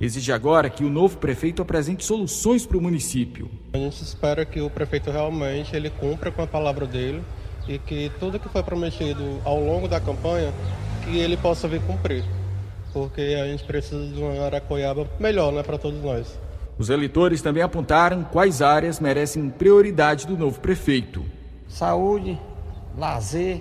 Exige 0.00 0.32
agora 0.32 0.68
que 0.68 0.84
o 0.84 0.90
novo 0.90 1.16
prefeito 1.18 1.62
apresente 1.62 2.04
soluções 2.04 2.66
para 2.66 2.76
o 2.76 2.80
município. 2.80 3.48
A 3.72 3.78
gente 3.78 4.02
espera 4.02 4.44
que 4.44 4.60
o 4.60 4.68
prefeito 4.68 5.10
realmente 5.10 5.76
ele 5.76 5.90
cumpra 5.90 6.30
com 6.32 6.42
a 6.42 6.46
palavra 6.46 6.86
dele 6.86 7.22
e 7.68 7.78
que 7.78 8.10
tudo 8.18 8.38
que 8.38 8.48
foi 8.48 8.62
prometido 8.62 9.40
ao 9.44 9.60
longo 9.60 9.86
da 9.86 10.00
campanha, 10.00 10.52
que 11.04 11.18
ele 11.18 11.36
possa 11.36 11.68
vir 11.68 11.80
cumprir. 11.82 12.24
Porque 12.92 13.20
a 13.40 13.46
gente 13.46 13.64
precisa 13.64 14.04
de 14.06 14.20
uma 14.20 14.44
Aracoiaba 14.44 15.08
melhor 15.20 15.52
né, 15.52 15.62
para 15.62 15.78
todos 15.78 16.02
nós. 16.02 16.38
Os 16.78 16.90
eleitores 16.90 17.40
também 17.40 17.62
apontaram 17.62 18.24
quais 18.24 18.60
áreas 18.60 18.98
merecem 18.98 19.50
prioridade 19.50 20.26
do 20.26 20.36
novo 20.36 20.58
prefeito. 20.60 21.24
Saúde, 21.68 22.38
lazer, 22.96 23.60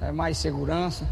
é, 0.00 0.12
mais 0.12 0.38
segurança. 0.38 1.08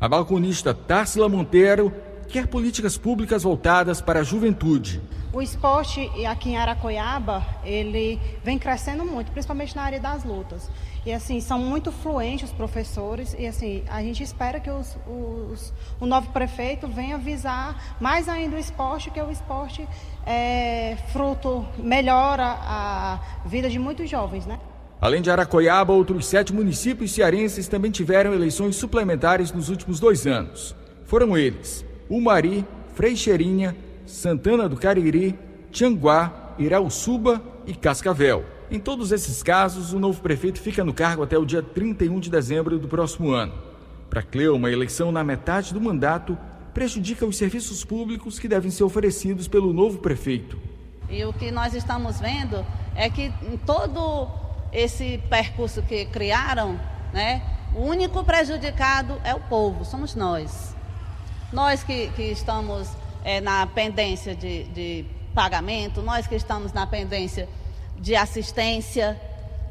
A 0.00 0.08
balconista 0.08 0.72
Társila 0.72 1.28
Monteiro 1.28 1.92
quer 2.28 2.46
políticas 2.46 2.96
públicas 2.96 3.42
voltadas 3.42 4.00
para 4.00 4.20
a 4.20 4.22
juventude. 4.22 5.00
O 5.32 5.42
esporte 5.42 6.10
aqui 6.26 6.50
em 6.50 6.56
Aracoiaba, 6.56 7.44
ele 7.64 8.18
vem 8.42 8.58
crescendo 8.58 9.04
muito, 9.04 9.30
principalmente 9.30 9.76
na 9.76 9.82
área 9.82 10.00
das 10.00 10.24
lutas. 10.24 10.70
E 11.04 11.12
assim, 11.12 11.40
são 11.40 11.58
muito 11.58 11.90
fluentes 11.90 12.50
os 12.50 12.56
professores 12.56 13.34
e 13.38 13.46
assim, 13.46 13.82
a 13.88 14.02
gente 14.02 14.22
espera 14.22 14.60
que 14.60 14.70
os, 14.70 14.96
os, 15.06 15.72
o 16.00 16.06
novo 16.06 16.30
prefeito 16.32 16.86
venha 16.86 17.16
visar 17.18 17.96
mais 18.00 18.28
ainda 18.28 18.56
o 18.56 18.58
esporte, 18.58 19.10
que 19.10 19.20
o 19.20 19.30
esporte 19.30 19.86
é 20.26 20.96
fruto, 21.12 21.66
melhora 21.78 22.44
a 22.44 23.20
vida 23.46 23.70
de 23.70 23.78
muitos 23.78 24.08
jovens, 24.08 24.44
né? 24.44 24.58
Além 25.00 25.22
de 25.22 25.30
Aracoiaba, 25.30 25.92
outros 25.92 26.26
sete 26.26 26.52
municípios 26.52 27.12
cearenses 27.12 27.68
também 27.68 27.90
tiveram 27.90 28.34
eleições 28.34 28.74
suplementares 28.74 29.52
nos 29.52 29.68
últimos 29.68 30.00
dois 30.00 30.26
anos. 30.26 30.74
Foram 31.04 31.38
eles: 31.38 31.84
Umari, 32.10 32.66
Freixeirinha, 32.94 33.76
Santana 34.04 34.68
do 34.68 34.76
Cariri, 34.76 35.38
Tianguá, 35.70 36.54
Irauçuba 36.58 37.40
e 37.64 37.74
Cascavel. 37.74 38.44
Em 38.70 38.80
todos 38.80 39.12
esses 39.12 39.40
casos, 39.42 39.92
o 39.92 40.00
novo 40.00 40.20
prefeito 40.20 40.60
fica 40.60 40.84
no 40.84 40.92
cargo 40.92 41.22
até 41.22 41.38
o 41.38 41.44
dia 41.44 41.62
31 41.62 42.18
de 42.18 42.28
dezembro 42.28 42.76
do 42.78 42.88
próximo 42.88 43.30
ano. 43.30 43.52
Para 44.10 44.22
Cleo, 44.22 44.56
uma 44.56 44.70
eleição 44.70 45.12
na 45.12 45.22
metade 45.22 45.72
do 45.72 45.80
mandato 45.80 46.36
prejudica 46.74 47.24
os 47.24 47.36
serviços 47.36 47.84
públicos 47.84 48.38
que 48.38 48.48
devem 48.48 48.70
ser 48.70 48.84
oferecidos 48.84 49.46
pelo 49.46 49.72
novo 49.72 49.98
prefeito. 49.98 50.58
E 51.08 51.24
o 51.24 51.32
que 51.32 51.50
nós 51.50 51.72
estamos 51.72 52.20
vendo 52.20 52.64
é 52.94 53.08
que 53.08 53.32
em 53.50 53.56
todo 53.64 54.47
esse 54.72 55.18
percurso 55.30 55.82
que 55.82 56.06
criaram, 56.06 56.78
né, 57.12 57.42
o 57.74 57.82
único 57.82 58.24
prejudicado 58.24 59.20
é 59.24 59.34
o 59.34 59.40
povo, 59.40 59.84
somos 59.84 60.14
nós. 60.14 60.74
Nós 61.52 61.82
que, 61.82 62.08
que 62.08 62.22
estamos 62.22 62.88
é, 63.24 63.40
na 63.40 63.66
pendência 63.66 64.34
de, 64.34 64.64
de 64.64 65.04
pagamento, 65.34 66.02
nós 66.02 66.26
que 66.26 66.34
estamos 66.34 66.72
na 66.72 66.86
pendência 66.86 67.48
de 67.98 68.14
assistência, 68.14 69.20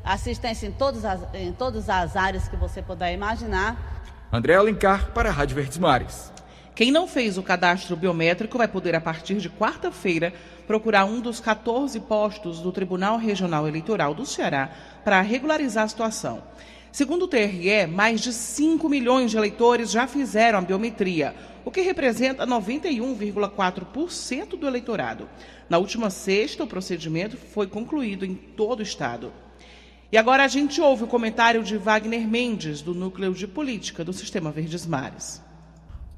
assistência 0.04 0.68
em 0.68 0.72
todas 0.72 1.06
as, 1.06 1.22
em 1.34 1.52
todas 1.52 1.90
as 1.90 2.16
áreas 2.16 2.48
que 2.48 2.56
você 2.56 2.82
puder 2.82 3.14
imaginar. 3.14 4.02
André 4.32 4.56
Alencar 4.56 5.12
para 5.12 5.30
a 5.30 5.32
Rádio 5.32 5.56
Verdes 5.56 5.78
Mares. 5.78 6.32
Quem 6.78 6.92
não 6.92 7.08
fez 7.08 7.40
o 7.40 7.42
cadastro 7.42 7.96
biométrico 7.96 8.60
vai 8.60 8.68
poder, 8.68 8.94
a 8.94 9.02
partir 9.02 9.38
de 9.38 9.50
quarta-feira, 9.50 10.32
procurar 10.68 11.06
um 11.06 11.20
dos 11.20 11.40
14 11.40 12.00
postos 12.02 12.60
do 12.60 12.72
Tribunal 12.72 13.18
Regional 13.18 13.68
Eleitoral 13.68 14.14
do 14.14 14.28
Ceará 14.28 14.70
para 15.04 15.20
regularizar 15.22 15.86
a 15.86 15.88
situação. 15.88 16.44
Segundo 16.92 17.24
o 17.24 17.28
TRE, 17.28 17.88
mais 17.88 18.22
de 18.22 18.32
5 18.32 18.88
milhões 18.88 19.32
de 19.32 19.38
eleitores 19.38 19.90
já 19.90 20.06
fizeram 20.06 20.60
a 20.60 20.62
biometria, 20.62 21.34
o 21.66 21.72
que 21.72 21.82
representa 21.82 22.46
91,4% 22.46 24.50
do 24.50 24.68
eleitorado. 24.68 25.28
Na 25.68 25.80
última 25.80 26.12
sexta, 26.12 26.64
o 26.64 26.68
procedimento 26.68 27.38
foi 27.38 27.66
concluído 27.66 28.24
em 28.24 28.36
todo 28.36 28.82
o 28.82 28.84
estado. 28.84 29.34
E 30.12 30.18
agora 30.18 30.44
a 30.44 30.48
gente 30.48 30.80
ouve 30.80 31.06
o 31.06 31.08
comentário 31.08 31.64
de 31.64 31.76
Wagner 31.76 32.28
Mendes, 32.28 32.84
do 32.84 32.94
Núcleo 32.94 33.34
de 33.34 33.48
Política 33.48 34.04
do 34.04 34.14
Sistema 34.14 34.52
Verdes 34.52 34.86
Mares. 34.86 35.47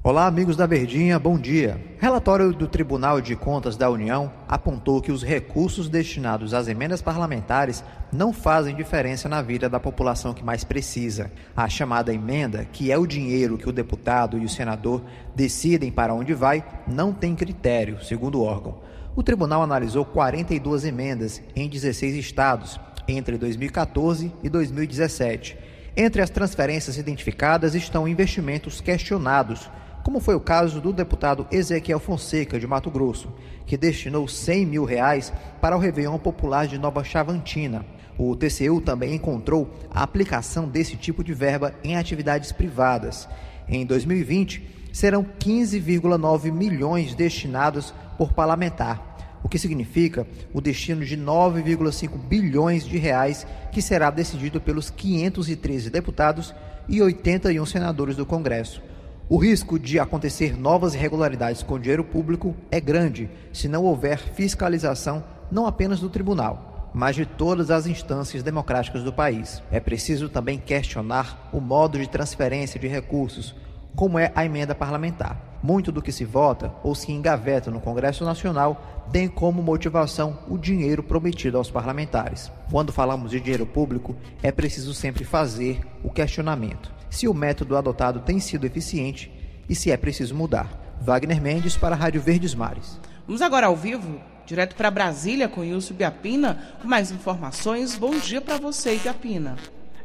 Olá, 0.02 0.26
amigos 0.26 0.56
da 0.56 0.64
Verdinha, 0.64 1.18
bom 1.18 1.38
dia. 1.38 1.78
Relatório 1.98 2.54
do 2.54 2.66
Tribunal 2.66 3.20
de 3.20 3.36
Contas 3.36 3.76
da 3.76 3.90
União 3.90 4.32
apontou 4.48 5.02
que 5.02 5.12
os 5.12 5.22
recursos 5.22 5.90
destinados 5.90 6.54
às 6.54 6.68
emendas 6.68 7.02
parlamentares 7.02 7.84
não 8.10 8.32
fazem 8.32 8.74
diferença 8.74 9.28
na 9.28 9.42
vida 9.42 9.68
da 9.68 9.78
população 9.78 10.32
que 10.32 10.42
mais 10.42 10.64
precisa. 10.64 11.30
A 11.54 11.68
chamada 11.68 12.14
emenda, 12.14 12.64
que 12.64 12.90
é 12.90 12.96
o 12.96 13.06
dinheiro 13.06 13.58
que 13.58 13.68
o 13.68 13.72
deputado 13.72 14.38
e 14.38 14.44
o 14.46 14.48
senador 14.48 15.04
decidem 15.36 15.92
para 15.92 16.14
onde 16.14 16.32
vai, 16.32 16.64
não 16.88 17.12
tem 17.12 17.36
critério, 17.36 18.02
segundo 18.02 18.40
o 18.40 18.42
órgão. 18.42 18.78
O 19.14 19.22
tribunal 19.22 19.62
analisou 19.62 20.06
42 20.06 20.86
emendas 20.86 21.42
em 21.54 21.68
16 21.68 22.14
estados 22.14 22.80
entre 23.06 23.36
2014 23.36 24.32
e 24.42 24.48
2017. 24.48 25.58
Entre 25.94 26.22
as 26.22 26.30
transferências 26.30 26.96
identificadas 26.96 27.74
estão 27.74 28.08
investimentos 28.08 28.80
questionados 28.80 29.68
como 30.02 30.20
foi 30.20 30.34
o 30.34 30.40
caso 30.40 30.80
do 30.80 30.92
deputado 30.92 31.46
Ezequiel 31.50 32.00
Fonseca, 32.00 32.58
de 32.58 32.66
Mato 32.66 32.90
Grosso, 32.90 33.32
que 33.66 33.76
destinou 33.76 34.26
100 34.26 34.66
mil 34.66 34.84
reais 34.84 35.32
para 35.60 35.76
o 35.76 35.78
Réveillon 35.78 36.18
Popular 36.18 36.66
de 36.66 36.78
Nova 36.78 37.04
Chavantina. 37.04 37.84
O 38.18 38.34
TCU 38.34 38.80
também 38.80 39.14
encontrou 39.14 39.70
a 39.90 40.02
aplicação 40.02 40.68
desse 40.68 40.96
tipo 40.96 41.22
de 41.22 41.32
verba 41.32 41.74
em 41.84 41.96
atividades 41.96 42.52
privadas. 42.52 43.28
Em 43.68 43.86
2020, 43.86 44.90
serão 44.92 45.24
15,9 45.24 46.50
milhões 46.50 47.14
destinados 47.14 47.94
por 48.18 48.32
parlamentar, 48.32 49.38
o 49.42 49.48
que 49.48 49.58
significa 49.58 50.26
o 50.52 50.60
destino 50.60 51.04
de 51.04 51.16
9,5 51.16 52.18
bilhões 52.18 52.84
de 52.84 52.98
reais 52.98 53.46
que 53.72 53.80
será 53.80 54.10
decidido 54.10 54.60
pelos 54.60 54.90
513 54.90 55.88
deputados 55.88 56.54
e 56.88 57.00
81 57.00 57.64
senadores 57.64 58.16
do 58.16 58.26
Congresso. 58.26 58.89
O 59.32 59.36
risco 59.36 59.78
de 59.78 59.96
acontecer 60.00 60.58
novas 60.58 60.92
irregularidades 60.92 61.62
com 61.62 61.78
dinheiro 61.78 62.02
público 62.02 62.52
é 62.68 62.80
grande 62.80 63.30
se 63.52 63.68
não 63.68 63.84
houver 63.84 64.18
fiscalização 64.18 65.22
não 65.52 65.68
apenas 65.68 66.00
do 66.00 66.10
tribunal, 66.10 66.90
mas 66.92 67.14
de 67.14 67.24
todas 67.24 67.70
as 67.70 67.86
instâncias 67.86 68.42
democráticas 68.42 69.04
do 69.04 69.12
país. 69.12 69.62
É 69.70 69.78
preciso 69.78 70.28
também 70.28 70.58
questionar 70.58 71.48
o 71.52 71.60
modo 71.60 71.96
de 71.96 72.08
transferência 72.08 72.80
de 72.80 72.88
recursos, 72.88 73.54
como 73.94 74.18
é 74.18 74.32
a 74.34 74.44
emenda 74.44 74.74
parlamentar. 74.74 75.60
Muito 75.62 75.92
do 75.92 76.02
que 76.02 76.10
se 76.10 76.24
vota 76.24 76.74
ou 76.82 76.96
se 76.96 77.12
engaveta 77.12 77.70
no 77.70 77.80
Congresso 77.80 78.24
Nacional 78.24 79.06
tem 79.12 79.28
como 79.28 79.62
motivação 79.62 80.40
o 80.48 80.58
dinheiro 80.58 81.04
prometido 81.04 81.56
aos 81.56 81.70
parlamentares. 81.70 82.50
Quando 82.68 82.92
falamos 82.92 83.30
de 83.30 83.38
dinheiro 83.38 83.64
público, 83.64 84.16
é 84.42 84.50
preciso 84.50 84.92
sempre 84.92 85.22
fazer 85.22 85.82
o 86.02 86.10
questionamento 86.10 86.98
se 87.10 87.28
o 87.28 87.34
método 87.34 87.76
adotado 87.76 88.20
tem 88.20 88.38
sido 88.38 88.64
eficiente 88.64 89.30
e 89.68 89.74
se 89.74 89.90
é 89.90 89.96
preciso 89.96 90.34
mudar. 90.34 90.70
Wagner 91.02 91.40
Mendes 91.40 91.76
para 91.76 91.94
a 91.94 91.98
Rádio 91.98 92.20
Verdes 92.20 92.54
Mares. 92.54 93.00
Vamos 93.26 93.42
agora 93.42 93.66
ao 93.66 93.76
vivo, 93.76 94.20
direto 94.46 94.74
para 94.76 94.90
Brasília 94.90 95.48
com 95.48 95.62
Wilson 95.62 95.94
Biapina, 95.94 96.76
com 96.80 96.88
mais 96.88 97.10
informações. 97.10 97.96
Bom 97.96 98.10
dia 98.10 98.40
para 98.40 98.58
você, 98.58 98.96
Biapina. 98.96 99.56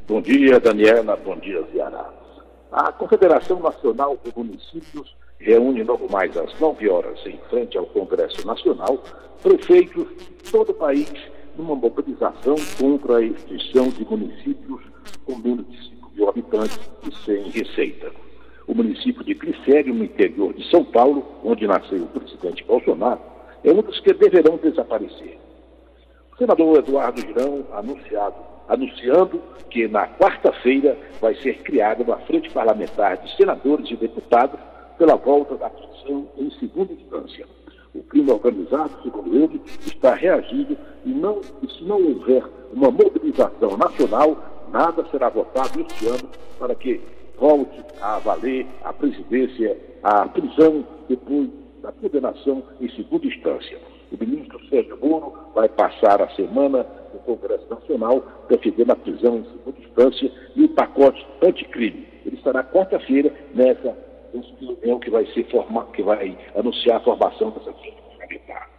Bom 0.07 0.21
dia, 0.21 0.59
Daniela. 0.59 1.15
Bom 1.15 1.37
dia, 1.37 1.63
Ceará. 1.71 2.09
A 2.71 2.91
Confederação 2.91 3.59
Nacional 3.59 4.17
de 4.23 4.31
Municípios 4.35 5.15
reúne 5.39 5.83
logo 5.83 6.11
mais 6.11 6.35
às 6.37 6.59
9 6.59 6.89
horas, 6.89 7.19
em 7.25 7.39
frente 7.49 7.77
ao 7.77 7.85
Congresso 7.87 8.45
Nacional, 8.45 9.03
prefeitos 9.41 10.07
de 10.17 10.51
todo 10.51 10.71
o 10.71 10.73
país 10.73 11.11
numa 11.57 11.75
mobilização 11.75 12.55
contra 12.79 13.17
a 13.17 13.21
extinção 13.21 13.89
de 13.89 14.03
municípios 14.05 14.81
com 15.25 15.35
menos 15.37 15.65
de 15.69 15.77
mil 16.15 16.30
habitantes 16.30 16.80
e 17.08 17.15
sem 17.25 17.43
receita. 17.49 18.12
O 18.67 18.73
município 18.73 19.23
de 19.23 19.34
Glicério, 19.34 19.93
no 19.93 20.04
interior 20.04 20.54
de 20.54 20.67
São 20.69 20.84
Paulo, 20.84 21.23
onde 21.43 21.67
nasceu 21.67 22.04
o 22.04 22.08
presidente 22.08 22.63
Bolsonaro, 22.63 23.19
é 23.63 23.71
um 23.71 23.82
dos 23.82 23.99
que 23.99 24.13
deverão 24.13 24.58
desaparecer. 24.58 25.38
O 26.34 26.38
senador 26.38 26.80
Eduardo 26.80 27.21
Girão 27.21 27.65
anunciado, 27.73 28.36
anunciando 28.67 29.41
que 29.69 29.88
na 29.88 30.08
quarta-feira 30.08 30.97
vai 31.21 31.36
ser 31.36 31.60
criada 31.60 32.04
uma 32.04 32.17
frente 32.19 32.49
parlamentar 32.49 33.17
de 33.17 33.36
senadores 33.36 33.89
e 33.91 33.95
deputados 33.95 34.60
pela 34.97 35.15
volta 35.15 35.56
da 35.56 35.69
prisão 35.69 36.28
em 36.38 36.49
segunda 36.51 36.91
instância. 36.93 37.45
O 37.93 38.04
crime 38.04 38.32
organizado, 38.32 38.91
segundo 39.04 39.36
ele, 39.36 39.62
está 39.86 40.13
reagindo 40.13 40.78
e, 41.06 41.10
não, 41.10 41.39
e 41.62 41.71
se 41.71 41.84
não 41.84 42.01
houver 42.01 42.43
uma 42.73 42.91
mobilização 42.91 43.78
nacional, 43.78 44.54
nada 44.75 45.05
será 45.09 45.29
votado 45.29 45.79
este 45.79 46.05
ano 46.05 46.29
para 46.59 46.75
que 46.75 46.99
volte 47.39 47.81
a 48.01 48.19
valer 48.19 48.67
a 48.83 48.91
presidência, 48.91 49.77
a 50.03 50.27
prisão 50.27 50.85
depois 51.07 51.49
da 51.81 51.93
condenação 51.93 52.61
em 52.81 52.89
segunda 52.89 53.25
instância. 53.25 53.77
O 54.11 54.17
ministro 54.21 54.59
Sérgio 54.67 54.97
Moro 55.01 55.33
vai 55.55 55.69
passar 55.69 56.21
a 56.21 56.27
semana 56.31 56.85
no 57.13 57.19
Congresso 57.21 57.65
Nacional 57.69 58.21
defendendo 58.49 58.91
a 58.91 58.95
prisão 58.97 59.38
em 59.38 59.43
segunda 59.45 59.79
instância 59.79 60.31
e 60.57 60.65
o 60.65 60.69
pacote 60.69 61.25
anticrime. 61.41 62.05
Ele 62.25 62.35
estará 62.35 62.61
quarta-feira 62.61 63.33
nessa 63.53 63.97
reunião 64.59 64.99
que 64.99 65.09
vai 65.09 65.25
ser 65.27 65.49
forma, 65.49 65.85
que 65.93 66.03
vai 66.03 66.38
anunciar 66.53 66.97
a 66.97 67.03
formação 67.03 67.51
dessa 67.51 67.71
parlamentar. 67.71 68.69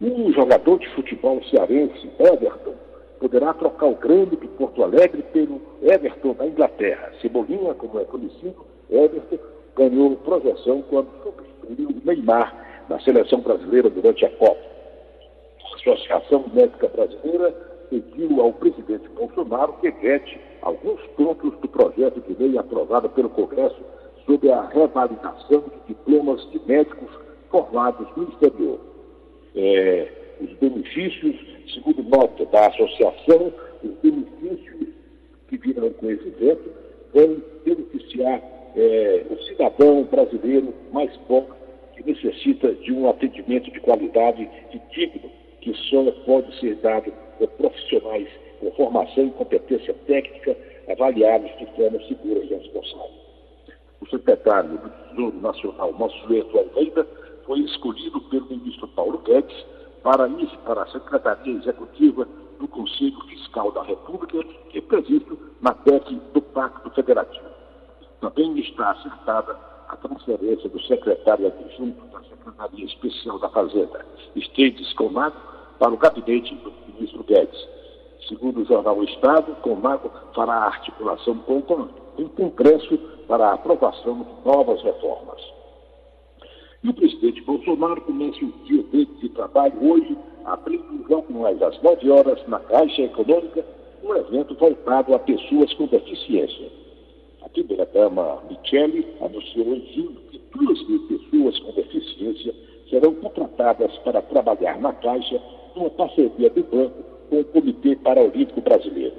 Um 0.00 0.32
jogador 0.32 0.78
de 0.78 0.88
futebol 0.90 1.42
cearense, 1.44 2.08
Everton, 2.20 2.71
poderá 3.22 3.54
trocar 3.54 3.86
o 3.86 3.94
grande 3.94 4.34
de 4.34 4.48
Porto 4.48 4.82
Alegre 4.82 5.22
pelo 5.32 5.62
Everton 5.80 6.32
da 6.34 6.44
Inglaterra. 6.44 7.12
Cebolinha, 7.22 7.72
como 7.74 8.00
é 8.00 8.04
conhecido, 8.04 8.66
Everton 8.90 9.38
ganhou 9.76 10.16
projeção 10.16 10.82
quando 10.90 11.06
substituiu 11.22 11.90
o 11.90 12.02
Neymar 12.04 12.84
na 12.88 12.98
seleção 12.98 13.40
brasileira 13.40 13.88
durante 13.88 14.26
a 14.26 14.30
Copa. 14.30 14.60
A 15.62 15.74
Associação 15.76 16.44
Médica 16.52 16.88
Brasileira 16.88 17.52
pediu 17.90 18.40
ao 18.40 18.52
presidente 18.54 19.08
Bolsonaro 19.10 19.74
que 19.74 19.90
vete 19.92 20.40
alguns 20.60 21.00
pontos 21.16 21.56
do 21.60 21.68
projeto 21.68 22.20
de 22.22 22.34
lei 22.42 22.58
aprovado 22.58 23.08
pelo 23.10 23.30
Congresso 23.30 23.80
sobre 24.26 24.50
a 24.50 24.62
revalidação 24.62 25.60
de 25.60 25.94
diplomas 25.94 26.44
de 26.50 26.60
médicos 26.66 27.10
formados 27.52 28.08
no 28.16 28.24
exterior. 28.24 28.80
é, 29.54 30.21
os 30.42 30.52
benefícios, 30.58 31.36
segundo 31.72 32.02
nota 32.02 32.44
da 32.46 32.66
associação, 32.66 33.52
os 33.82 33.90
benefícios 34.02 34.88
que 35.48 35.56
virão 35.58 35.90
com 35.90 36.10
esse 36.10 36.26
evento 36.28 36.70
vão 37.14 37.42
beneficiar 37.64 38.42
é, 38.74 39.26
o 39.30 39.36
cidadão 39.44 40.04
brasileiro 40.04 40.74
mais 40.92 41.14
pobre 41.28 41.52
que 41.94 42.10
necessita 42.10 42.74
de 42.74 42.92
um 42.92 43.08
atendimento 43.08 43.70
de 43.70 43.80
qualidade 43.80 44.48
e 44.72 44.80
digno, 44.94 45.30
que 45.60 45.74
só 45.74 46.10
pode 46.24 46.58
ser 46.58 46.76
dado 46.76 47.12
por 47.38 47.48
profissionais 47.48 48.28
com 48.60 48.70
formação 48.72 49.26
e 49.26 49.30
competência 49.30 49.94
técnica 50.06 50.56
avaliados 50.88 51.50
de 51.58 51.66
forma 51.76 52.00
segura 52.08 52.40
e 52.40 52.46
responsável. 52.46 53.22
O 54.00 54.06
secretário 54.08 54.70
do 54.70 54.90
Tesouro 54.90 55.40
Nacional, 55.40 55.92
Mansueto 55.92 56.58
Almeida, 56.58 57.06
foi 57.44 57.60
escolhido 57.60 58.20
pelo 58.22 58.46
ministro 58.46 58.88
Paulo 58.88 59.18
Guedes 59.18 59.64
para 60.02 60.28
ir 60.28 60.48
para 60.64 60.82
a 60.82 60.86
Secretaria 60.88 61.54
Executiva 61.54 62.26
do 62.58 62.68
Conselho 62.68 63.20
Fiscal 63.28 63.72
da 63.72 63.82
República, 63.82 64.42
que 64.70 64.78
é 64.78 64.80
previsto 64.80 65.38
na 65.60 65.74
PEC 65.74 66.14
do 66.32 66.42
Pacto 66.42 66.90
Federativo. 66.90 67.46
Também 68.20 68.58
está 68.58 68.90
acertada 68.90 69.56
a 69.88 69.96
transferência 69.96 70.68
do 70.68 70.80
secretário 70.82 71.46
adjunto 71.46 72.06
da 72.06 72.20
Secretaria 72.22 72.84
Especial 72.86 73.38
da 73.38 73.48
Fazenda, 73.48 74.04
Esteves 74.34 74.92
Comago, 74.94 75.36
para 75.78 75.92
o 75.92 75.96
gabinete 75.96 76.54
do 76.56 76.72
ministro 76.86 77.24
Guedes. 77.24 77.68
Segundo 78.28 78.60
o 78.60 78.64
jornal 78.64 78.98
o 78.98 79.04
Estado, 79.04 79.54
Comago 79.56 80.10
fará 80.34 80.54
articulação 80.54 81.38
com 81.38 81.58
o 81.58 82.28
Congresso 82.28 82.96
para 83.26 83.48
a 83.48 83.54
aprovação 83.54 84.22
de 84.22 84.48
novas 84.48 84.82
reformas. 84.82 85.40
E 86.84 86.88
o 86.88 86.94
presidente 86.94 87.40
Bolsonaro 87.42 88.00
começa 88.00 88.44
o 88.44 88.52
dia 88.64 88.82
dele 88.82 89.08
de 89.20 89.28
trabalho 89.28 89.74
hoje, 89.88 90.16
abrindo 90.44 91.04
logo 91.08 91.32
mais 91.32 91.62
às 91.62 91.80
9 91.80 92.10
horas 92.10 92.48
na 92.48 92.58
Caixa 92.58 93.02
Econômica, 93.02 93.64
um 94.02 94.12
evento 94.16 94.52
voltado 94.56 95.14
a 95.14 95.18
pessoas 95.20 95.72
com 95.74 95.86
deficiência. 95.86 96.68
A 97.42 97.48
primeira-dama 97.48 98.42
Michele 98.50 99.06
anunciou 99.20 99.76
em 99.76 99.86
junho 99.94 100.16
que 100.28 100.40
duas 100.52 100.88
mil 100.88 101.06
pessoas 101.06 101.56
com 101.60 101.70
deficiência 101.70 102.52
serão 102.90 103.14
contratadas 103.14 103.96
para 103.98 104.20
trabalhar 104.20 104.80
na 104.80 104.92
Caixa 104.92 105.40
numa 105.76 105.90
parceria 105.90 106.50
do 106.50 106.64
banco 106.64 107.00
com 107.30 107.40
o 107.40 107.44
Comitê 107.44 107.94
Paralímpico 107.94 108.60
Brasileiro. 108.60 109.14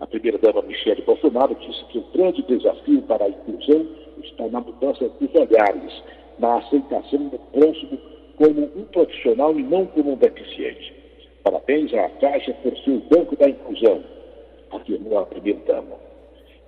A 0.00 0.06
primeira-dama 0.06 0.62
Michele 0.62 1.02
Bolsonaro 1.02 1.54
disse 1.56 1.84
que 1.84 1.98
o 1.98 2.04
grande 2.14 2.42
desafio 2.44 3.02
para 3.02 3.26
a 3.26 3.28
inclusão 3.28 3.86
está 4.22 4.48
na 4.48 4.60
mudança 4.60 5.06
dos 5.20 5.34
olhares 5.34 6.02
na 6.44 6.58
aceitação 6.58 7.28
do 7.28 7.38
próximo 7.38 7.98
como 8.36 8.64
um 8.76 8.84
profissional 8.92 9.58
e 9.58 9.62
não 9.62 9.86
como 9.86 10.12
um 10.12 10.16
deficiente. 10.16 10.92
Parabéns 11.42 11.92
à 11.94 12.08
Caixa 12.20 12.52
por 12.62 12.76
seu 12.78 13.00
Banco 13.10 13.34
da 13.36 13.48
Inclusão, 13.48 14.04
afirmou 14.72 15.18
a 15.18 15.26
primeira-dama. 15.26 15.96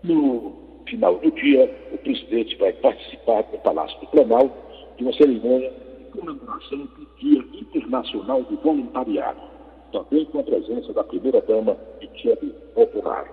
No 0.03 0.55
final 0.89 1.17
do 1.19 1.31
dia, 1.31 1.71
o 1.93 1.99
presidente 1.99 2.57
vai 2.57 2.73
participar 2.73 3.45
no 3.53 3.59
Palácio 3.59 4.01
do 4.01 4.07
Planalto 4.07 4.55
de 4.97 5.05
uma 5.05 5.13
cerimônia 5.13 5.71
de 5.99 6.19
comemoração 6.19 6.79
do 6.79 7.07
Dia 7.19 7.45
Internacional 7.61 8.43
do 8.45 8.57
Voluntariado, 8.57 9.41
também 9.93 10.25
com 10.27 10.39
a 10.39 10.43
presença 10.43 10.93
da 10.95 11.05
primeira-dama, 11.05 11.77
Michele 12.01 12.55
Bolsonaro. 12.75 13.29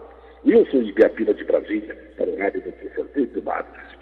Wilson 0.46 0.78
Ibiapina 0.78 1.34
de 1.34 1.44
Brasília, 1.46 1.96
para 2.18 2.30
o 2.30 2.38
Rádio 2.38 2.64
Notícias 2.66 3.32
de 3.32 3.42
Madres. 3.42 3.94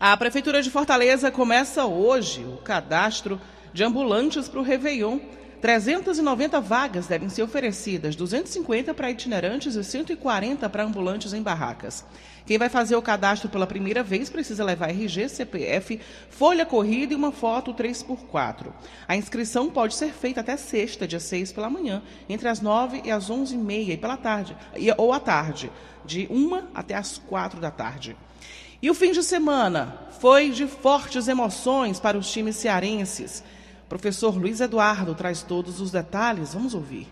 A 0.00 0.16
Prefeitura 0.16 0.62
de 0.62 0.70
Fortaleza 0.70 1.28
começa 1.28 1.84
hoje 1.84 2.44
o 2.44 2.58
cadastro 2.58 3.40
de 3.72 3.82
ambulantes 3.82 4.48
para 4.48 4.60
o 4.60 4.62
Réveillon. 4.62 5.18
390 5.60 6.60
vagas 6.60 7.08
devem 7.08 7.28
ser 7.28 7.42
oferecidas, 7.42 8.14
250 8.14 8.94
para 8.94 9.10
itinerantes 9.10 9.74
e 9.74 9.82
140 9.82 10.68
para 10.68 10.84
ambulantes 10.84 11.32
em 11.32 11.42
barracas. 11.42 12.04
Quem 12.46 12.56
vai 12.56 12.68
fazer 12.68 12.94
o 12.94 13.02
cadastro 13.02 13.48
pela 13.48 13.66
primeira 13.66 14.04
vez 14.04 14.30
precisa 14.30 14.62
levar 14.62 14.90
RG, 14.90 15.28
CPF, 15.28 16.00
folha 16.30 16.64
corrida 16.64 17.12
e 17.12 17.16
uma 17.16 17.32
foto 17.32 17.74
3x4. 17.74 18.68
A 19.08 19.16
inscrição 19.16 19.68
pode 19.68 19.96
ser 19.96 20.12
feita 20.12 20.42
até 20.42 20.56
sexta, 20.56 21.08
dia 21.08 21.18
6 21.18 21.50
pela 21.50 21.68
manhã, 21.68 22.04
entre 22.28 22.46
as 22.46 22.60
9 22.60 23.02
e 23.04 23.10
as 23.10 23.28
11h30 23.28 23.88
e 23.88 23.96
pela 23.96 24.16
tarde, 24.16 24.56
ou 24.96 25.12
à 25.12 25.18
tarde, 25.18 25.72
de 26.04 26.28
1 26.30 26.68
até 26.72 26.94
as 26.94 27.18
4 27.18 27.60
da 27.60 27.72
tarde. 27.72 28.16
E 28.80 28.88
o 28.88 28.94
fim 28.94 29.10
de 29.10 29.24
semana 29.24 29.92
foi 30.20 30.50
de 30.50 30.68
fortes 30.68 31.26
emoções 31.26 31.98
para 31.98 32.16
os 32.16 32.30
times 32.30 32.54
cearenses. 32.54 33.42
Professor 33.88 34.36
Luiz 34.36 34.60
Eduardo 34.60 35.16
traz 35.16 35.42
todos 35.42 35.80
os 35.80 35.90
detalhes. 35.90 36.54
Vamos 36.54 36.74
ouvir. 36.74 37.08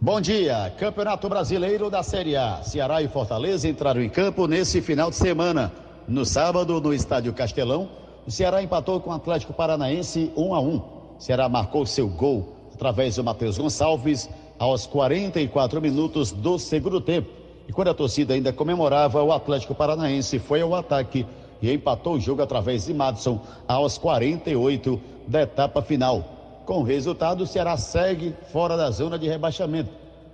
Bom 0.00 0.20
dia. 0.20 0.74
Campeonato 0.76 1.28
Brasileiro 1.28 1.88
da 1.88 2.02
Série 2.02 2.34
A. 2.34 2.62
Ceará 2.64 3.00
e 3.00 3.06
Fortaleza 3.06 3.68
entraram 3.68 4.02
em 4.02 4.08
campo 4.08 4.48
nesse 4.48 4.82
final 4.82 5.08
de 5.08 5.16
semana. 5.16 5.72
No 6.08 6.24
sábado, 6.24 6.80
no 6.80 6.92
Estádio 6.92 7.32
Castelão, 7.32 7.88
o 8.26 8.30
Ceará 8.30 8.60
empatou 8.60 8.98
com 9.00 9.10
o 9.10 9.12
Atlético 9.12 9.52
Paranaense 9.52 10.32
1 10.36 10.54
a 10.54 10.60
1. 10.60 10.76
O 10.76 11.16
Ceará 11.20 11.48
marcou 11.48 11.86
seu 11.86 12.08
gol 12.08 12.56
através 12.74 13.14
do 13.14 13.22
Matheus 13.22 13.56
Gonçalves 13.56 14.28
aos 14.58 14.84
44 14.84 15.80
minutos 15.80 16.32
do 16.32 16.58
segundo 16.58 17.00
tempo. 17.00 17.43
E 17.68 17.72
quando 17.72 17.88
a 17.88 17.94
torcida 17.94 18.34
ainda 18.34 18.52
comemorava, 18.52 19.22
o 19.22 19.32
Atlético 19.32 19.74
Paranaense 19.74 20.38
foi 20.38 20.60
ao 20.60 20.74
ataque 20.74 21.26
e 21.62 21.72
empatou 21.72 22.14
o 22.14 22.20
jogo 22.20 22.42
através 22.42 22.86
de 22.86 22.94
Madison 22.94 23.40
aos 23.66 23.96
48 23.96 25.00
da 25.26 25.42
etapa 25.42 25.80
final. 25.80 26.62
Com 26.66 26.80
o 26.80 26.82
resultado, 26.82 27.44
o 27.44 27.46
Ceará 27.46 27.76
segue 27.76 28.34
fora 28.52 28.76
da 28.76 28.90
zona 28.90 29.18
de 29.18 29.28
rebaixamento, 29.28 29.90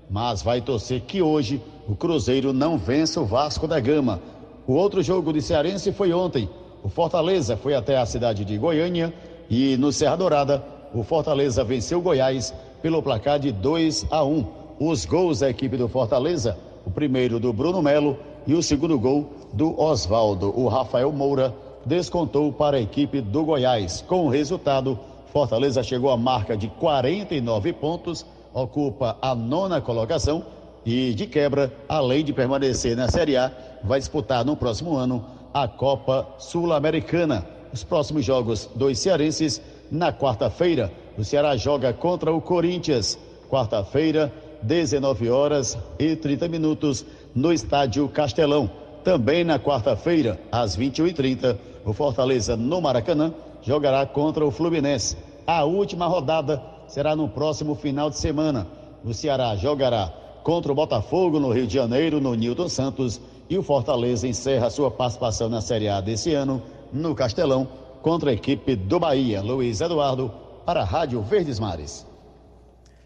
mas 0.08 0.42
vai 0.42 0.60
torcer 0.60 1.00
que 1.02 1.22
hoje 1.22 1.60
o 1.88 1.94
Cruzeiro 1.94 2.52
não 2.52 2.78
vença 2.78 3.20
o 3.20 3.24
Vasco 3.24 3.66
da 3.66 3.78
Gama. 3.78 4.20
O 4.66 4.74
outro 4.74 5.02
jogo 5.02 5.32
de 5.32 5.42
Cearense 5.42 5.92
foi 5.92 6.12
ontem. 6.12 6.48
O 6.82 6.88
Fortaleza 6.88 7.56
foi 7.56 7.74
até 7.74 7.96
a 7.96 8.06
cidade 8.06 8.44
de 8.44 8.56
Goiânia 8.56 9.12
e 9.48 9.76
no 9.76 9.92
Serra 9.92 10.16
Dourada, 10.16 10.64
o 10.94 11.02
Fortaleza 11.02 11.62
venceu 11.62 12.00
Goiás 12.00 12.54
pelo 12.82 13.02
placar 13.02 13.38
de 13.38 13.52
2 13.52 14.06
a 14.10 14.24
1. 14.24 14.46
Os 14.80 15.04
gols 15.04 15.40
da 15.40 15.50
equipe 15.50 15.76
do 15.76 15.88
Fortaleza 15.88 16.56
o 16.84 16.90
primeiro 16.90 17.38
do 17.38 17.52
Bruno 17.52 17.82
Melo 17.82 18.18
e 18.46 18.54
o 18.54 18.62
segundo 18.62 18.98
gol 18.98 19.30
do 19.52 19.78
Oswaldo. 19.80 20.52
O 20.58 20.68
Rafael 20.68 21.12
Moura 21.12 21.54
descontou 21.84 22.52
para 22.52 22.76
a 22.76 22.80
equipe 22.80 23.20
do 23.20 23.44
Goiás. 23.44 24.02
Com 24.06 24.26
o 24.26 24.28
resultado, 24.28 24.98
Fortaleza 25.32 25.82
chegou 25.82 26.10
à 26.10 26.16
marca 26.16 26.56
de 26.56 26.68
49 26.68 27.72
pontos, 27.74 28.26
ocupa 28.52 29.16
a 29.22 29.34
nona 29.34 29.80
colocação 29.80 30.44
e, 30.84 31.14
de 31.14 31.26
quebra, 31.26 31.72
além 31.88 32.24
de 32.24 32.32
permanecer 32.32 32.96
na 32.96 33.08
Série 33.08 33.36
A, 33.36 33.52
vai 33.82 33.98
disputar 33.98 34.44
no 34.44 34.56
próximo 34.56 34.96
ano 34.96 35.24
a 35.52 35.68
Copa 35.68 36.26
Sul-Americana. 36.38 37.46
Os 37.72 37.84
próximos 37.84 38.24
jogos 38.24 38.68
dos 38.74 38.98
cearenses 38.98 39.62
na 39.90 40.12
quarta-feira. 40.12 40.92
O 41.16 41.24
Ceará 41.24 41.56
joga 41.56 41.92
contra 41.92 42.32
o 42.32 42.40
Corinthians. 42.40 43.18
Quarta-feira, 43.48 44.32
19 44.62 45.28
horas 45.30 45.78
e 45.98 46.16
30 46.16 46.48
minutos, 46.48 47.04
no 47.34 47.52
Estádio 47.52 48.08
Castelão. 48.08 48.70
Também 49.02 49.44
na 49.44 49.58
quarta-feira, 49.58 50.38
às 50.52 50.76
21h30, 50.76 51.56
o 51.84 51.92
Fortaleza, 51.92 52.56
no 52.56 52.80
Maracanã, 52.80 53.32
jogará 53.62 54.04
contra 54.04 54.44
o 54.44 54.50
Fluminense. 54.50 55.16
A 55.46 55.64
última 55.64 56.06
rodada 56.06 56.62
será 56.86 57.16
no 57.16 57.28
próximo 57.28 57.74
final 57.74 58.10
de 58.10 58.18
semana. 58.18 58.66
O 59.04 59.14
Ceará 59.14 59.56
jogará 59.56 60.12
contra 60.42 60.70
o 60.72 60.74
Botafogo 60.74 61.38
no 61.38 61.50
Rio 61.50 61.66
de 61.66 61.74
Janeiro, 61.74 62.20
no 62.20 62.34
Nilton 62.34 62.68
Santos, 62.68 63.20
e 63.48 63.56
o 63.56 63.62
Fortaleza 63.62 64.28
encerra 64.28 64.70
sua 64.70 64.90
participação 64.90 65.48
na 65.48 65.60
Série 65.60 65.88
A 65.88 66.00
desse 66.00 66.34
ano 66.34 66.62
no 66.92 67.14
Castelão 67.14 67.66
contra 68.02 68.30
a 68.30 68.34
equipe 68.34 68.76
do 68.76 68.98
Bahia. 68.98 69.42
Luiz 69.42 69.80
Eduardo 69.80 70.30
para 70.64 70.82
a 70.82 70.84
Rádio 70.84 71.20
Verdes 71.22 71.58
Mares. 71.58 72.09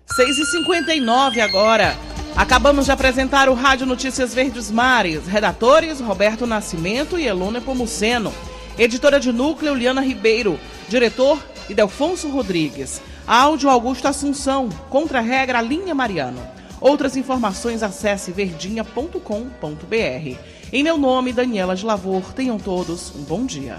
6h59 0.09 1.41
agora. 1.41 1.97
Acabamos 2.37 2.87
de 2.87 2.93
apresentar 2.93 3.49
o 3.49 3.55
Rádio 3.55 3.87
Notícias 3.87 4.35
Verdes 4.35 4.71
Mares. 4.71 5.27
Redatores 5.27 6.01
Roberto 6.01 6.47
Nascimento 6.47 7.19
e 7.19 7.27
Elone 7.27 7.61
Pomuceno. 7.61 8.33
Editora 8.79 9.19
de 9.19 9.33
núcleo 9.33 9.75
Liana 9.75 10.01
Ribeiro. 10.01 10.59
Diretor 10.89 11.43
Idelfonso 11.69 12.29
Rodrigues. 12.29 13.01
Áudio 13.27 13.71
Augusto 13.71 14.07
Assunção. 14.07 14.69
Contra-regra 14.91 15.63
Linha 15.63 15.95
Mariano. 15.95 16.41
Outras 16.81 17.17
informações 17.17 17.83
acesse 17.83 18.31
verdinha.com.br. 18.31 20.39
Em 20.73 20.83
meu 20.83 20.99
nome, 20.99 21.33
Daniela 21.33 21.75
de 21.75 21.87
Lavor. 21.87 22.33
Tenham 22.35 22.59
todos 22.59 23.15
um 23.15 23.23
bom 23.23 23.47
dia. 23.47 23.79